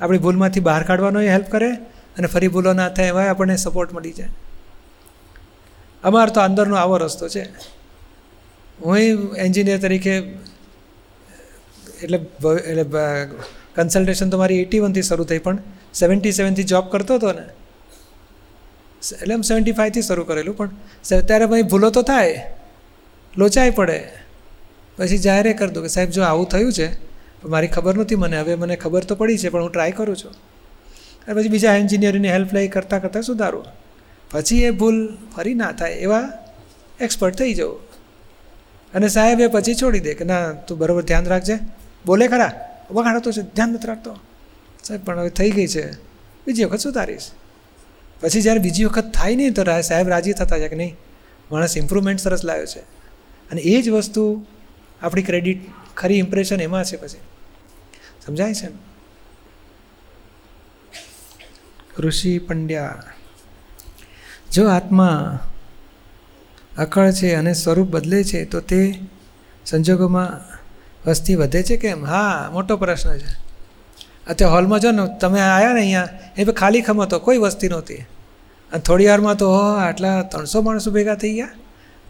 આપણી 0.00 0.18
ભૂલમાંથી 0.18 0.60
બહાર 0.60 0.82
કાઢવાનો 0.82 1.20
હેલ્પ 1.36 1.48
કરે 1.50 1.70
અને 2.18 2.26
ફરી 2.26 2.48
ભૂલો 2.48 2.72
ના 2.72 2.88
થાય 2.88 3.12
એવા 3.14 3.26
આપણને 3.30 3.56
સપોર્ટ 3.56 3.92
મળી 3.92 4.12
જાય. 4.12 4.32
અમારો 6.02 6.30
તો 6.30 6.40
અંદરનો 6.40 6.76
આવો 6.76 6.96
રસ્તો 6.96 7.26
છે. 7.28 7.42
હું 8.84 8.98
એન્જિનિયર 9.36 9.78
તરીકે, 9.78 10.14
એટલે 12.02 12.18
એટલે 12.70 12.84
કન્સલ્ટેશન 13.74 14.30
તો 14.30 14.36
મારી 14.38 14.60
એટી 14.62 14.80
વનથી 14.80 15.02
શરૂ 15.02 15.24
થઈ 15.24 15.38
પણ 15.38 15.58
સેવન્ટી 15.94 16.32
સેવનથી 16.32 16.68
જોબ 16.72 16.84
કરતો 16.92 17.14
હતો 17.14 17.32
ને 17.32 17.44
એટલે 19.02 19.34
એમ 19.34 19.40
સેવન્ટી 19.40 19.72
ફાઇવથી 19.72 20.02
શરૂ 20.02 20.24
કરેલું, 20.24 20.56
પણ 20.56 20.70
ત્યારે 21.26 21.46
ભાઈ 21.46 21.62
ભૂલો 21.62 21.90
તો 21.90 22.02
થાય. 22.02 22.50
લોચાઈ 23.36 23.70
પડે. 23.70 24.00
પછી 24.96 25.18
જાહેરે 25.18 25.52
કરી 25.52 25.70
દઉં 25.70 25.82
કે 25.82 25.88
સાહેબ, 25.88 26.10
જો 26.10 26.22
આવું 26.22 26.48
થયું 26.48 26.72
છે 26.72 26.88
મારી 27.44 27.66
ખબર 27.66 27.94
નહોતી 27.94 28.14
મને. 28.14 28.38
હવે 28.40 28.54
મને 28.54 28.76
ખબર 28.76 29.04
તો 29.04 29.14
પડી 29.14 29.38
છે, 29.38 29.48
પણ 29.48 29.62
હું 29.62 29.72
ટ્રાય 29.72 29.90
કરું 29.90 30.16
છું. 30.16 30.32
અને 31.26 31.34
પછી 31.34 31.48
બીજા 31.48 31.74
એન્જિનિયરની 31.74 32.28
હેલ્પ 32.28 32.54
લઈ 32.54 32.68
કરતાં 32.68 33.02
કરતાં 33.02 33.22
સુધારું. 33.22 33.64
પછી 34.30 34.62
એ 34.62 34.70
ભૂલ 34.70 35.16
ફરી 35.36 35.54
ના 35.54 35.72
થાય 35.72 35.92
એવા 35.92 36.32
એક્સપર્ટ 37.00 37.34
થઈ 37.34 37.54
જવું. 37.54 37.80
અને 38.94 39.08
સાહેબ 39.08 39.40
એ 39.40 39.46
પછી 39.46 39.74
છોડી 39.74 40.00
દે 40.00 40.14
કે 40.14 40.24
ના, 40.24 40.52
તું 40.52 40.78
બરાબર 40.78 41.02
ધ્યાન 41.02 41.24
રાખજે. 41.24 41.58
બોલે 42.06 42.28
ખરા. 42.28 42.50
વખાડતો 42.90 43.32
છે, 43.32 43.42
ધ્યાન 43.42 43.68
નથી 43.68 43.88
રાખતો. 43.88 44.18
સાહેબ, 44.84 45.04
પણ 45.04 45.18
હવે 45.18 45.30
થઈ 45.30 45.50
ગઈ 45.50 45.66
છે. 45.66 45.92
બીજી 46.46 46.64
વખત 46.64 46.78
સુધારીશ. 46.78 47.30
પછી 48.20 48.42
જ્યારે 48.42 48.58
બીજી 48.58 48.84
વખત 48.84 49.12
થાય 49.14 49.36
નહીં 49.36 49.54
તો 49.54 49.64
સાહેબ 49.80 50.08
રાજી 50.08 50.32
થતા 50.32 50.58
છે 50.58 50.68
કે 50.68 50.76
નહીં? 50.76 50.96
માણસ 51.50 51.76
ઇમ્પ્રુવમેન્ટ 51.76 52.20
સરસ 52.20 52.44
લાવ્યો 52.44 52.66
છે. 52.66 52.80
અને 53.50 53.60
એ 53.60 53.82
જ 53.82 53.88
વસ્તુ 53.88 54.46
આપણી 55.02 55.22
ક્રેડિટ 55.22 55.60
ખરી 55.96 56.18
ઇમ્પ્રેશન 56.18 56.60
એમાં 56.60 56.84
છે 56.84 56.96
પછી. 56.96 57.20
સમજાય 58.26 58.54
છે 58.54 58.68
ઋષિ 61.98 62.38
પંડ્યા, 62.38 63.02
જો 64.52 64.68
આત્મા 64.68 65.40
અકળ 66.78 67.10
છે 67.10 67.34
અને 67.34 67.52
સ્વરૂપ 67.52 67.88
બદલે 67.88 68.24
છે, 68.24 68.44
તો 68.44 68.60
તે 68.60 68.80
સંજોગોમાં 69.66 70.30
વસ્તી 71.08 71.34
વધે 71.34 71.62
છે 71.62 71.76
કેમ? 71.76 72.06
હા, 72.06 72.48
મોટો 72.52 72.76
પ્રશ્ન 72.76 73.18
છે. 73.18 73.49
અત્યારે 74.30 74.54
હોલમાં 74.54 74.80
જો 74.80 74.90
ને, 74.90 75.18
તમે 75.20 75.40
આવ્યા 75.40 75.72
ને 75.72 75.80
અહીંયા, 75.80 76.08
એ 76.38 76.44
ભાઈ 76.44 76.52
ખાલી 76.52 76.80
ખમ 76.80 77.00
હતો, 77.00 77.18
કોઈ 77.18 77.38
વસ્તી 77.38 77.68
નહોતી. 77.68 77.94
અને 77.96 78.80
થોડી 78.80 79.06
વારમાં 79.06 79.36
તો 79.36 79.50
આટલા 79.58 80.22
ત્રણસો 80.22 80.62
માણસો 80.62 80.90
ભેગા 80.90 81.14
થઈ 81.14 81.34
ગયા. 81.34 81.48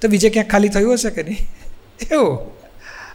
તો 0.00 0.08
બીજે 0.08 0.30
ક્યાંક 0.30 0.48
ખાલી 0.48 0.68
થયું 0.68 0.94
હશે 0.94 1.10
કે 1.10 1.22
નહીં? 1.22 1.36
એવું. 2.12 2.56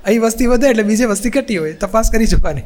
અહીં 0.06 0.22
વસ્તી 0.22 0.46
વધે 0.46 0.68
એટલે 0.68 0.84
બીજે 0.84 1.06
વસ્તી 1.06 1.30
ઘટી 1.30 1.58
હોય, 1.58 1.74
તપાસ 1.74 2.12
કરી 2.12 2.26
જોવાની. 2.26 2.62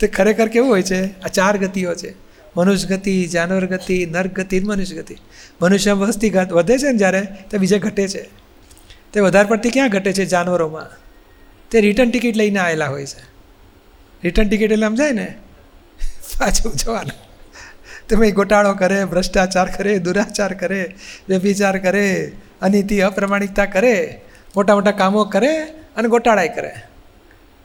તે 0.00 0.06
ખરેખર 0.06 0.48
કેવું 0.48 0.70
હોય 0.70 0.82
છે? 0.82 1.22
આ 1.22 1.28
ચાર 1.28 1.58
ગતિઓ 1.58 1.94
છે. 1.94 2.14
મનુષ્ય 2.56 2.96
ગતિ, 2.96 3.26
જાનવર 3.26 3.66
ગતિ 3.66 4.06
નર્ક 4.06 4.32
ગતિ 4.32 4.60
મનુષ્ય 4.60 4.96
ગતિ. 4.96 5.16
મનુષ્ય 5.62 5.92
વસ્તી 5.92 6.30
વધે 6.30 6.78
છે 6.78 6.92
ને 6.92 6.98
જ્યારે, 6.98 7.28
તે 7.50 7.58
બીજે 7.58 7.78
ઘટે 7.78 8.08
છે. 8.08 8.28
તે 9.12 9.20
વધારે 9.20 9.48
પડતી 9.48 9.70
ક્યાં 9.70 9.88
ઘટે 9.88 10.12
છે 10.12 10.24
જાનવરોમાં? 10.24 10.86
તે 11.70 11.80
રિટર્ન 11.80 12.10
ટિકિટ 12.10 12.36
લઈને 12.36 12.58
આવેલા 12.58 12.86
હોય 12.86 13.06
છે. 13.06 13.31
રિટર્ન 14.24 14.48
ટિકિટ 14.48 14.72
એટલે 14.72 14.86
સમજાય 14.86 15.12
ને? 15.12 15.34
પાછું 16.38 16.72
જવાનું. 16.72 17.18
તમે 18.08 18.30
ગોટાળો 18.30 18.72
કરે, 18.74 19.04
ભ્રષ્ટાચાર 19.04 19.68
કરે, 19.76 19.98
દુરાચાર 19.98 20.52
કરે, 20.54 20.94
વ્યભિચાર 21.28 21.78
કરે, 21.78 22.32
અનીતિ, 22.62 23.00
અપ્રમાણિકતા 23.00 23.64
કરે, 23.64 24.20
મોટા 24.56 24.74
મોટા 24.74 24.90
કામો 24.90 25.24
કરે 25.24 25.62
અને 25.96 26.08
ગોટાળાય 26.08 26.48
કરે. 26.48 26.72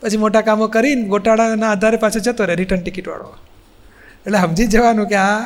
પછી 0.02 0.17
મોટા 0.17 0.41
કામો 0.41 0.67
કરીને 0.67 1.08
ગોટાળાના 1.08 1.72
આધારે 1.72 1.98
પાછો 1.98 2.20
જતો 2.20 2.46
રહે 2.46 2.56
રિટર્ન 2.56 2.82
ટિકિટવાળો 2.82 3.38
એટલે 4.26 4.38
સમજી 4.38 4.67
જવાનું 4.67 5.08
કે 5.08 5.15
આ 5.15 5.39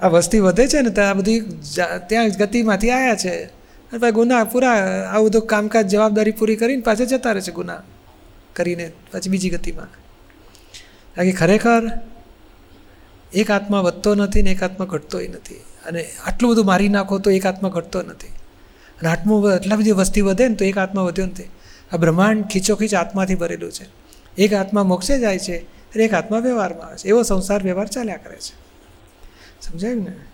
આ 0.00 0.08
વસ્તી 0.08 0.40
વધે 0.40 0.66
છે 0.68 0.80
ને 0.80 0.90
ત્યાં 0.90 1.16
બધી 1.16 1.40
ત્યાં 2.06 2.28
ગતિમાંથી 2.28 2.90
આવ્યા 2.90 3.14
છે. 3.14 3.44
અને 3.90 3.98
ભાઈ 3.98 4.10
ગુના 4.10 4.44
પૂરા, 4.44 4.72
આવું 5.12 5.28
બધું 5.28 5.46
કામકાજ 5.46 5.88
જવાબદારી 5.88 6.30
પૂરી 6.30 6.56
કરીને 6.56 6.82
પાછા 6.82 7.04
જતા 7.04 7.32
રહે 7.32 7.40
છે 7.40 7.52
ગુના. 7.52 7.82
કરીને 8.56 8.92
પછી 9.12 9.30
બીજી 9.30 9.50
ગતિમાં. 9.50 9.86
બાકી 11.16 11.32
ખરેખર 11.32 11.82
એક 13.32 13.50
આત્મા 13.50 13.80
વધતો 13.80 14.14
નથી 14.14 14.42
ને 14.42 14.50
એક 14.50 14.62
આત્મા 14.62 14.86
ઘટતોય 14.86 15.28
નથી. 15.28 15.54
અને 15.54 16.04
આટલું 16.26 16.50
બધું 16.50 16.66
મારી 16.66 16.88
નાખો 16.88 17.18
તો 17.18 17.30
એક 17.30 17.46
આત્મા 17.46 17.68
ઘટતો 17.68 18.02
નથી. 18.02 18.26
અને 18.26 19.08
આટલું 19.08 19.54
આટલા 19.54 19.76
બધી 19.76 19.90
વસ્તી 19.90 20.20
વધે 20.20 20.48
ને 20.48 20.54
તો 20.54 20.64
એક 20.64 20.78
આત્મા 20.78 21.02
વધ્યો 21.02 21.26
નથી. 21.26 21.42
આ 21.92 21.96
બ્રહ્માંડ 21.96 22.44
ખીચોખીચ 22.44 22.94
આત્માથી 22.94 23.34
ભરેલું 23.34 23.72
છે. 23.72 23.86
એક 24.38 24.52
આત્મા 24.52 24.82
મોક્ષે 24.82 25.18
જાય 25.18 25.38
છે, 25.38 25.56
અને 25.58 26.04
એક 26.04 26.14
આત્મા 26.14 26.38
વ્યવહારમાં 26.38 26.86
આવે 26.86 26.96
છે. 26.96 27.08
એવો 27.08 27.22
સંસાર 27.22 27.62
વ્યવહાર 27.62 27.86
ચાલ્યા 27.86 28.16
કરે 28.16 28.36
છે. 28.36 28.64
સમજાયું 29.62 30.04
ને? 30.04 30.33